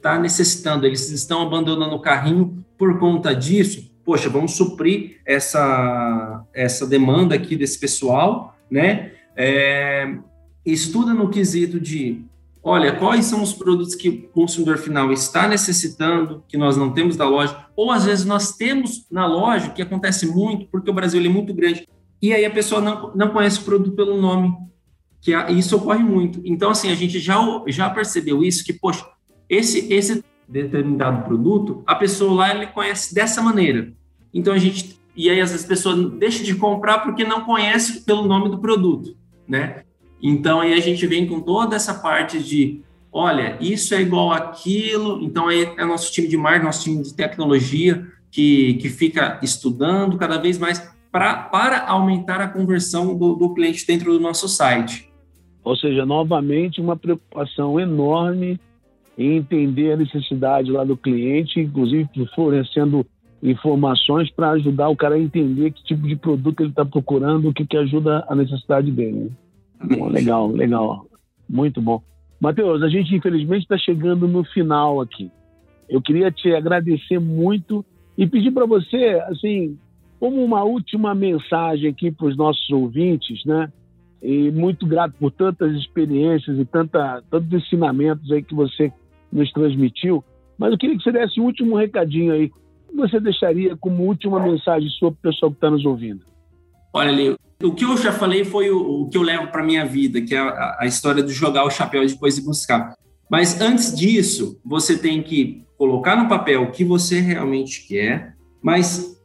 está 0.01 0.13
tá 0.13 0.19
necessitando. 0.19 0.85
Eles 0.85 1.09
estão 1.11 1.43
abandonando 1.43 1.95
o 1.95 2.01
carrinho 2.01 2.65
por 2.77 2.97
conta 2.99 3.35
disso. 3.35 3.91
Poxa, 4.03 4.27
vamos 4.27 4.53
suprir 4.53 5.19
essa, 5.25 6.43
essa 6.53 6.87
demanda 6.87 7.35
aqui 7.35 7.55
desse 7.55 7.79
pessoal, 7.79 8.57
né? 8.69 9.11
É, 9.35 10.17
estuda 10.65 11.13
no 11.13 11.29
quesito 11.29 11.79
de, 11.79 12.23
olha, 12.63 12.93
quais 12.93 13.25
são 13.25 13.43
os 13.43 13.53
produtos 13.53 13.93
que 13.93 14.09
o 14.09 14.21
consumidor 14.29 14.77
final 14.79 15.11
está 15.11 15.47
necessitando, 15.47 16.43
que 16.47 16.57
nós 16.57 16.75
não 16.75 16.91
temos 16.91 17.15
da 17.15 17.29
loja, 17.29 17.65
ou 17.75 17.91
às 17.91 18.05
vezes 18.05 18.25
nós 18.25 18.57
temos 18.57 19.05
na 19.11 19.27
loja, 19.27 19.69
que 19.69 19.81
acontece 19.81 20.25
muito, 20.25 20.65
porque 20.71 20.89
o 20.89 20.93
Brasil 20.93 21.23
é 21.23 21.29
muito 21.29 21.53
grande, 21.53 21.87
e 22.21 22.33
aí 22.33 22.43
a 22.43 22.51
pessoa 22.51 22.81
não, 22.81 23.11
não 23.15 23.29
conhece 23.29 23.59
o 23.59 23.63
produto 23.63 23.95
pelo 23.95 24.19
nome, 24.19 24.55
que 25.21 25.31
isso 25.51 25.75
ocorre 25.75 26.03
muito. 26.03 26.41
Então, 26.43 26.71
assim, 26.71 26.91
a 26.91 26.95
gente 26.95 27.19
já, 27.19 27.39
já 27.67 27.89
percebeu 27.89 28.43
isso, 28.43 28.63
que, 28.63 28.73
poxa, 28.73 29.05
esse, 29.51 29.93
esse 29.93 30.23
determinado 30.47 31.25
produto, 31.25 31.83
a 31.85 31.93
pessoa 31.93 32.33
lá 32.33 32.55
ele 32.55 32.67
conhece 32.67 33.13
dessa 33.13 33.41
maneira. 33.41 33.91
Então 34.33 34.53
a 34.53 34.57
gente 34.57 34.99
e 35.13 35.29
aí 35.29 35.41
às 35.41 35.51
vezes 35.51 35.65
a 35.65 35.67
pessoa 35.69 36.09
deixa 36.09 36.41
de 36.41 36.55
comprar 36.55 36.99
porque 36.99 37.25
não 37.25 37.41
conhece 37.41 38.05
pelo 38.05 38.25
nome 38.25 38.49
do 38.49 38.59
produto, 38.59 39.13
né? 39.45 39.83
Então 40.23 40.61
aí 40.61 40.73
a 40.73 40.79
gente 40.79 41.05
vem 41.05 41.27
com 41.27 41.41
toda 41.41 41.75
essa 41.75 41.95
parte 41.95 42.41
de, 42.41 42.81
olha, 43.11 43.57
isso 43.59 43.93
é 43.93 44.01
igual 44.01 44.31
aquilo. 44.31 45.21
Então 45.21 45.49
aí 45.49 45.63
é 45.77 45.83
nosso 45.83 46.13
time 46.13 46.29
de 46.29 46.37
marketing, 46.37 46.65
nosso 46.65 46.83
time 46.83 47.03
de 47.03 47.13
tecnologia 47.13 48.07
que, 48.31 48.75
que 48.75 48.87
fica 48.87 49.37
estudando 49.43 50.17
cada 50.17 50.37
vez 50.37 50.57
mais 50.57 50.79
pra, 51.11 51.35
para 51.35 51.85
aumentar 51.87 52.39
a 52.39 52.47
conversão 52.47 53.17
do, 53.17 53.35
do 53.35 53.53
cliente 53.53 53.85
dentro 53.85 54.13
do 54.13 54.19
nosso 54.19 54.47
site. 54.47 55.11
Ou 55.61 55.75
seja, 55.75 56.05
novamente 56.05 56.79
uma 56.79 56.95
preocupação 56.95 57.77
enorme 57.77 58.57
em 59.21 59.37
entender 59.37 59.93
a 59.93 59.97
necessidade 59.97 60.71
lá 60.71 60.83
do 60.83 60.97
cliente, 60.97 61.59
inclusive 61.59 62.09
fornecendo 62.35 63.05
informações 63.41 64.29
para 64.31 64.51
ajudar 64.51 64.89
o 64.89 64.95
cara 64.95 65.15
a 65.15 65.19
entender 65.19 65.71
que 65.71 65.83
tipo 65.83 66.07
de 66.07 66.15
produto 66.15 66.61
ele 66.61 66.69
está 66.69 66.85
procurando, 66.85 67.49
o 67.49 67.53
que, 67.53 67.65
que 67.65 67.77
ajuda 67.77 68.25
a 68.27 68.35
necessidade 68.35 68.91
dele. 68.91 69.31
Bom, 69.83 70.09
legal, 70.09 70.51
legal. 70.51 71.05
Muito 71.49 71.81
bom. 71.81 72.01
Matheus, 72.39 72.81
a 72.81 72.89
gente 72.89 73.15
infelizmente 73.15 73.63
está 73.63 73.77
chegando 73.77 74.27
no 74.27 74.43
final 74.43 75.01
aqui. 75.01 75.31
Eu 75.89 76.01
queria 76.01 76.31
te 76.31 76.53
agradecer 76.53 77.19
muito 77.19 77.83
e 78.17 78.27
pedir 78.27 78.51
para 78.51 78.65
você, 78.65 79.21
assim, 79.27 79.77
como 80.19 80.43
uma 80.43 80.63
última 80.63 81.13
mensagem 81.15 81.89
aqui 81.89 82.11
para 82.11 82.27
os 82.27 82.37
nossos 82.37 82.69
ouvintes, 82.69 83.43
né? 83.45 83.71
E 84.21 84.51
muito 84.51 84.85
grato 84.85 85.15
por 85.19 85.31
tantas 85.31 85.75
experiências 85.75 86.59
e 86.59 86.65
tanta, 86.65 87.23
tantos 87.29 87.51
ensinamentos 87.51 88.31
aí 88.31 88.43
que 88.43 88.53
você 88.53 88.93
nos 89.31 89.51
transmitiu. 89.51 90.23
Mas 90.57 90.71
eu 90.71 90.77
queria 90.77 90.97
que 90.97 91.03
você 91.03 91.11
desse 91.11 91.39
um 91.39 91.45
último 91.45 91.75
recadinho 91.75 92.33
aí. 92.33 92.51
O 92.87 92.91
que 92.91 92.97
você 92.97 93.19
deixaria 93.19 93.75
como 93.77 94.03
última 94.03 94.39
mensagem 94.39 94.89
sua 94.89 95.11
para 95.11 95.29
o 95.29 95.31
pessoal 95.31 95.51
que 95.51 95.57
está 95.57 95.69
nos 95.69 95.85
ouvindo? 95.85 96.21
Olha, 96.93 97.11
Leo, 97.11 97.37
o 97.63 97.73
que 97.73 97.85
eu 97.85 97.95
já 97.97 98.11
falei 98.11 98.43
foi 98.43 98.69
o, 98.69 99.03
o 99.03 99.09
que 99.09 99.17
eu 99.17 99.21
levo 99.21 99.47
para 99.47 99.63
minha 99.63 99.85
vida, 99.85 100.21
que 100.21 100.35
é 100.35 100.39
a, 100.39 100.77
a, 100.81 100.85
história 100.85 101.23
do 101.23 101.31
jogar 101.31 101.63
o 101.63 101.69
chapéu 101.69 102.03
e 102.03 102.07
depois 102.07 102.35
de 102.35 102.41
buscar. 102.41 102.95
Mas 103.29 103.61
antes 103.61 103.95
disso, 103.95 104.59
você 104.63 104.97
tem 104.97 105.23
que 105.23 105.63
colocar 105.77 106.15
no 106.15 106.27
papel 106.27 106.63
o 106.63 106.71
que 106.71 106.83
você 106.83 107.21
realmente 107.21 107.87
quer, 107.87 108.35
mas 108.61 109.17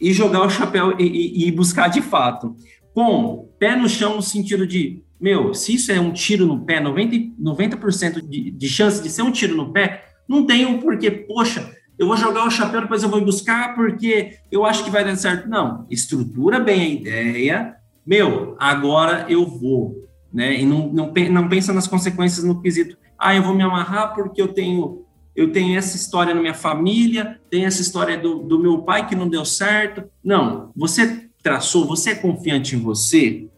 e 0.00 0.12
jogar 0.12 0.46
o 0.46 0.50
chapéu 0.50 0.94
e, 0.98 1.04
e, 1.04 1.48
e 1.48 1.52
buscar 1.52 1.88
de 1.88 2.00
fato. 2.00 2.54
Com 2.94 3.48
pé 3.58 3.76
no 3.76 3.88
chão 3.88 4.16
no 4.16 4.22
sentido 4.22 4.66
de 4.66 5.02
meu, 5.20 5.52
se 5.54 5.74
isso 5.74 5.90
é 5.90 6.00
um 6.00 6.12
tiro 6.12 6.46
no 6.46 6.64
pé, 6.64 6.80
90%, 6.80 7.34
90 7.38 8.22
de, 8.22 8.50
de 8.50 8.68
chance 8.68 9.02
de 9.02 9.10
ser 9.10 9.22
um 9.22 9.32
tiro 9.32 9.56
no 9.56 9.72
pé, 9.72 10.04
não 10.28 10.46
tem 10.46 10.66
um 10.66 10.78
porquê, 10.78 11.10
poxa, 11.10 11.72
eu 11.98 12.06
vou 12.06 12.16
jogar 12.16 12.46
o 12.46 12.50
chapéu, 12.50 12.82
depois 12.82 13.02
eu 13.02 13.08
vou 13.08 13.20
buscar 13.24 13.74
porque 13.74 14.38
eu 14.52 14.64
acho 14.64 14.84
que 14.84 14.90
vai 14.90 15.04
dar 15.04 15.16
certo. 15.16 15.48
Não, 15.48 15.86
estrutura 15.90 16.60
bem 16.60 16.80
a 16.80 16.88
ideia, 16.88 17.76
meu, 18.06 18.56
agora 18.58 19.26
eu 19.28 19.44
vou, 19.44 20.08
né? 20.32 20.60
E 20.60 20.64
não, 20.64 20.88
não, 20.92 21.12
não 21.30 21.48
pensa 21.48 21.72
nas 21.72 21.88
consequências 21.88 22.44
no 22.44 22.62
quesito, 22.62 22.96
ah, 23.18 23.34
eu 23.34 23.42
vou 23.42 23.54
me 23.54 23.62
amarrar 23.62 24.14
porque 24.14 24.40
eu 24.40 24.48
tenho 24.48 25.04
eu 25.34 25.52
tenho 25.52 25.78
essa 25.78 25.94
história 25.94 26.34
na 26.34 26.40
minha 26.40 26.54
família, 26.54 27.40
tem 27.48 27.64
essa 27.64 27.80
história 27.80 28.18
do, 28.18 28.40
do 28.42 28.58
meu 28.58 28.82
pai 28.82 29.06
que 29.06 29.14
não 29.14 29.28
deu 29.28 29.44
certo. 29.44 30.02
Não, 30.22 30.72
você 30.74 31.30
traçou, 31.40 31.86
você 31.86 32.10
é 32.10 32.14
confiante 32.16 32.74
em 32.74 32.80
você, 32.80 33.48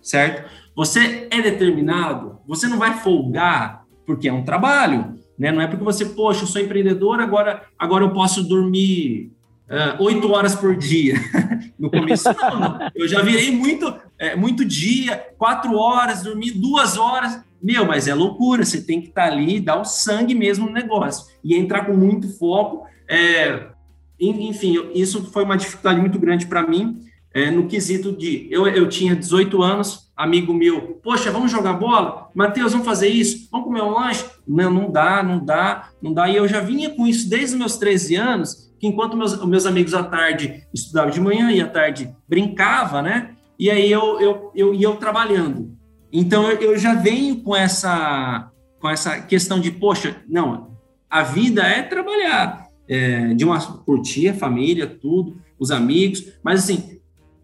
certo? 0.00 0.48
Você 0.74 1.28
é 1.30 1.40
determinado, 1.40 2.38
você 2.46 2.66
não 2.66 2.78
vai 2.78 2.94
folgar 2.98 3.84
porque 4.06 4.28
é 4.28 4.32
um 4.32 4.44
trabalho, 4.44 5.14
né? 5.38 5.50
Não 5.50 5.60
é 5.60 5.66
porque 5.66 5.84
você, 5.84 6.06
poxa, 6.06 6.42
eu 6.42 6.46
sou 6.46 6.60
empreendedor, 6.60 7.20
agora, 7.20 7.62
agora 7.78 8.04
eu 8.04 8.10
posso 8.12 8.42
dormir 8.42 9.32
uh, 9.68 10.02
oito 10.02 10.30
horas 10.30 10.54
por 10.54 10.76
dia. 10.76 11.14
no 11.78 11.90
começo, 11.90 12.24
não, 12.24 12.60
não, 12.60 12.78
Eu 12.94 13.08
já 13.08 13.22
virei 13.22 13.50
muito, 13.50 13.94
é, 14.18 14.36
muito 14.36 14.64
dia, 14.64 15.16
quatro 15.38 15.76
horas, 15.76 16.22
dormi 16.22 16.50
duas 16.50 16.96
horas. 16.96 17.42
Meu, 17.62 17.86
mas 17.86 18.06
é 18.06 18.14
loucura, 18.14 18.64
você 18.64 18.82
tem 18.82 19.00
que 19.00 19.08
estar 19.08 19.28
tá 19.28 19.32
ali, 19.32 19.58
dar 19.58 19.80
o 19.80 19.84
sangue 19.84 20.34
mesmo 20.34 20.66
no 20.66 20.72
negócio 20.72 21.32
e 21.42 21.54
entrar 21.56 21.86
com 21.86 21.94
muito 21.94 22.28
foco. 22.38 22.86
É, 23.08 23.68
enfim, 24.20 24.90
isso 24.94 25.30
foi 25.32 25.44
uma 25.44 25.56
dificuldade 25.56 26.00
muito 26.00 26.18
grande 26.18 26.46
para 26.46 26.66
mim, 26.66 27.00
é, 27.34 27.50
no 27.50 27.66
quesito 27.66 28.12
de 28.12 28.46
eu, 28.48 28.64
eu 28.68 28.88
tinha 28.88 29.16
18 29.16 29.60
anos, 29.60 30.08
amigo 30.16 30.54
meu, 30.54 31.00
poxa, 31.02 31.32
vamos 31.32 31.50
jogar 31.50 31.72
bola? 31.72 32.30
Matheus, 32.32 32.70
vamos 32.70 32.86
fazer 32.86 33.08
isso? 33.08 33.48
Vamos 33.50 33.66
comer 33.66 33.82
um 33.82 33.90
lanche? 33.90 34.24
Não, 34.46 34.72
não 34.72 34.90
dá, 34.90 35.20
não 35.20 35.44
dá, 35.44 35.90
não 36.00 36.14
dá. 36.14 36.28
E 36.28 36.36
eu 36.36 36.46
já 36.46 36.60
vinha 36.60 36.90
com 36.90 37.04
isso 37.04 37.28
desde 37.28 37.54
os 37.54 37.58
meus 37.58 37.76
13 37.76 38.14
anos, 38.14 38.72
que 38.78 38.86
enquanto 38.86 39.16
meus, 39.16 39.44
meus 39.44 39.66
amigos 39.66 39.94
à 39.94 40.04
tarde 40.04 40.62
estudavam 40.72 41.10
de 41.10 41.20
manhã 41.20 41.50
e 41.50 41.60
à 41.60 41.66
tarde 41.66 42.14
brincava, 42.28 43.02
né? 43.02 43.34
E 43.58 43.68
aí 43.68 43.90
eu, 43.90 44.20
eu, 44.20 44.52
eu 44.54 44.72
ia 44.72 44.86
eu 44.86 44.94
trabalhando. 44.94 45.76
Então 46.12 46.48
eu, 46.48 46.56
eu 46.58 46.78
já 46.78 46.94
venho 46.94 47.42
com 47.42 47.56
essa, 47.56 48.48
com 48.78 48.88
essa 48.88 49.20
questão 49.20 49.58
de, 49.58 49.72
poxa, 49.72 50.22
não, 50.28 50.76
a 51.10 51.24
vida 51.24 51.62
é 51.62 51.82
trabalhar, 51.82 52.68
é, 52.88 53.34
de 53.34 53.44
uma 53.44 53.60
curtir 53.60 54.28
a 54.28 54.34
família, 54.34 54.86
tudo, 54.86 55.36
os 55.58 55.72
amigos, 55.72 56.24
mas 56.44 56.62
assim, 56.62 56.94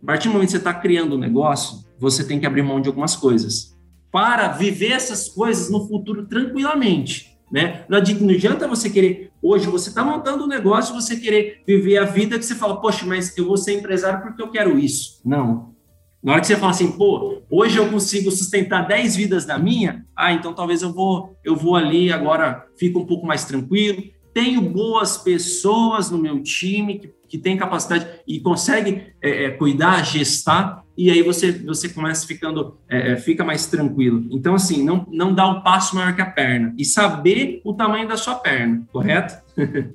a 0.03 0.07
partir 0.07 0.29
do 0.29 0.33
momento 0.33 0.49
que 0.49 0.53
você 0.53 0.59
está 0.59 0.75
criando 0.75 1.17
um 1.17 1.19
negócio, 1.19 1.85
você 1.99 2.25
tem 2.25 2.41
que 2.41 2.47
abrir 2.47 2.63
mão 2.63 2.81
de 2.81 2.89
algumas 2.89 3.15
coisas 3.15 3.79
para 4.11 4.49
viver 4.49 4.93
essas 4.93 5.29
coisas 5.29 5.71
no 5.71 5.87
futuro 5.87 6.27
tranquilamente. 6.27 7.39
Né? 7.51 7.85
Não 7.89 7.99
adianta 7.99 8.69
você 8.69 8.89
querer, 8.89 9.33
hoje 9.43 9.67
você 9.67 9.89
está 9.89 10.05
montando 10.05 10.45
um 10.45 10.49
negócio, 10.49 10.95
você 10.95 11.17
querer 11.17 11.63
viver 11.67 11.99
a 11.99 12.05
vida 12.05 12.39
que 12.39 12.45
você 12.45 12.55
fala, 12.55 12.81
poxa, 12.81 13.05
mas 13.05 13.37
eu 13.37 13.47
vou 13.47 13.57
ser 13.57 13.79
empresário 13.79 14.23
porque 14.23 14.41
eu 14.41 14.51
quero 14.51 14.79
isso. 14.79 15.21
Não. 15.25 15.75
Na 16.23 16.33
hora 16.33 16.41
que 16.41 16.47
você 16.47 16.57
fala 16.57 16.71
assim, 16.71 16.93
pô, 16.93 17.43
hoje 17.51 17.79
eu 17.79 17.89
consigo 17.91 18.31
sustentar 18.31 18.87
10 18.87 19.17
vidas 19.17 19.45
da 19.45 19.59
minha, 19.59 20.05
ah, 20.15 20.33
então 20.33 20.55
talvez 20.55 20.83
eu 20.83 20.93
vou, 20.93 21.37
eu 21.43 21.57
vou 21.57 21.77
ali 21.77 22.13
agora, 22.13 22.67
fico 22.79 23.01
um 23.01 23.07
pouco 23.07 23.27
mais 23.27 23.45
tranquilo, 23.45 24.03
tenho 24.33 24.61
boas 24.61 25.17
pessoas 25.17 26.11
no 26.11 26.19
meu 26.19 26.43
time 26.43 26.99
que, 26.99 27.09
que 27.31 27.38
tem 27.38 27.57
capacidade 27.57 28.07
e 28.27 28.40
consegue 28.40 29.07
é, 29.23 29.45
é, 29.45 29.51
cuidar, 29.51 30.05
gestar, 30.05 30.83
e 30.99 31.11
aí 31.11 31.23
você, 31.23 31.53
você 31.53 31.88
começa 31.88 32.27
ficando, 32.27 32.77
é, 32.88 33.12
é, 33.12 33.16
fica 33.16 33.45
mais 33.45 33.66
tranquilo. 33.66 34.27
Então, 34.33 34.55
assim, 34.55 34.85
não, 34.85 35.07
não 35.09 35.33
dá 35.33 35.47
o 35.47 35.62
passo 35.62 35.95
maior 35.95 36.14
que 36.14 36.21
a 36.21 36.27
perna, 36.27 36.75
e 36.77 36.85
saber 36.85 37.61
o 37.64 37.73
tamanho 37.73 38.09
da 38.09 38.16
sua 38.16 38.35
perna, 38.35 38.83
correto? 38.93 39.40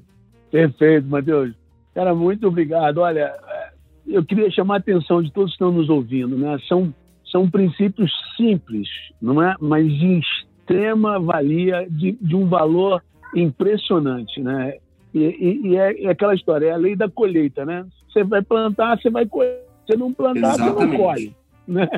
Perfeito, 0.49 1.07
Matheus. 1.07 1.53
Cara, 1.93 2.15
muito 2.15 2.47
obrigado. 2.47 2.99
Olha, 2.99 3.33
é, 3.47 3.73
eu 4.07 4.23
queria 4.23 4.49
chamar 4.49 4.75
a 4.75 4.77
atenção 4.77 5.21
de 5.21 5.31
todos 5.33 5.51
que 5.51 5.55
estão 5.55 5.73
nos 5.73 5.89
ouvindo, 5.89 6.37
né? 6.37 6.57
São, 6.69 6.93
são 7.29 7.49
princípios 7.49 8.11
simples, 8.37 8.87
não 9.21 9.43
é? 9.43 9.55
Mas 9.59 9.85
de 9.91 10.19
extrema 10.19 11.19
valia, 11.19 11.85
de, 11.89 12.13
de 12.13 12.35
um 12.35 12.47
valor 12.47 13.03
impressionante, 13.35 14.39
né? 14.39 14.75
E, 15.15 15.19
e, 15.19 15.67
e 15.69 15.77
é, 15.77 16.03
é, 16.03 16.09
aquela 16.09 16.35
história, 16.35 16.67
é 16.67 16.71
a 16.71 16.77
lei 16.77 16.93
da 16.93 17.09
colheita, 17.09 17.65
né? 17.65 17.85
Você 18.09 18.21
vai 18.25 18.41
plantar, 18.41 18.99
você 18.99 19.09
vai 19.09 19.25
colher. 19.25 19.63
Se 19.89 19.95
não 19.95 20.13
plantar, 20.13 20.55
Exatamente. 20.55 20.75
você 20.75 20.85
não 20.85 20.97
colhe, 20.97 21.35
né? 21.65 21.89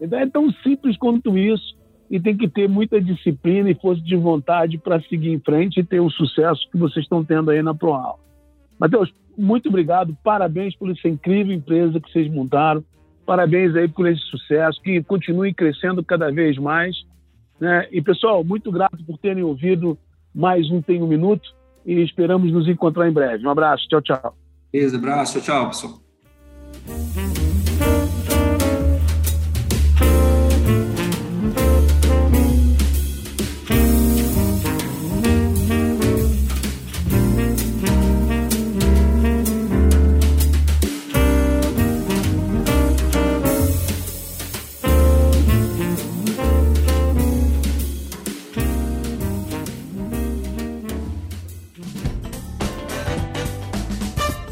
Então 0.00 0.18
é 0.18 0.26
tão 0.28 0.50
simples 0.62 0.96
quanto 0.96 1.36
isso 1.36 1.76
e 2.08 2.20
tem 2.20 2.36
que 2.36 2.48
ter 2.48 2.68
muita 2.68 3.00
disciplina 3.00 3.70
e 3.70 3.74
força 3.74 4.00
de 4.02 4.14
vontade 4.14 4.78
para 4.78 5.00
seguir 5.02 5.30
em 5.30 5.40
frente 5.40 5.80
e 5.80 5.84
ter 5.84 5.98
o 5.98 6.10
sucesso 6.10 6.68
que 6.70 6.76
vocês 6.76 7.04
estão 7.04 7.24
tendo 7.24 7.50
aí 7.50 7.62
na 7.62 7.74
ProAl. 7.74 8.20
Matheus, 8.78 9.12
muito 9.36 9.68
obrigado, 9.68 10.16
parabéns 10.22 10.76
por 10.76 10.90
essa 10.90 11.08
incrível 11.08 11.54
empresa 11.54 12.00
que 12.00 12.12
vocês 12.12 12.30
montaram, 12.30 12.84
parabéns 13.24 13.74
aí 13.74 13.88
por 13.88 14.06
esse 14.06 14.20
sucesso, 14.22 14.80
que 14.82 15.02
continue 15.02 15.54
crescendo 15.54 16.04
cada 16.04 16.30
vez 16.30 16.58
mais. 16.58 16.94
Né? 17.58 17.88
E 17.90 18.02
pessoal, 18.02 18.44
muito 18.44 18.70
grato 18.70 19.02
por 19.04 19.18
terem 19.18 19.42
ouvido 19.42 19.96
mais 20.34 20.70
um 20.70 20.82
Tem 20.82 21.02
um 21.02 21.08
Minuto 21.08 21.48
e 21.84 22.02
esperamos 22.02 22.52
nos 22.52 22.68
encontrar 22.68 23.08
em 23.08 23.12
breve. 23.12 23.46
Um 23.46 23.50
abraço, 23.50 23.86
tchau, 23.88 24.02
tchau. 24.02 24.36
Beleza, 24.72 24.96
abraço, 24.96 25.40
tchau, 25.40 25.42
tchau, 25.42 25.68
pessoal. 25.68 27.31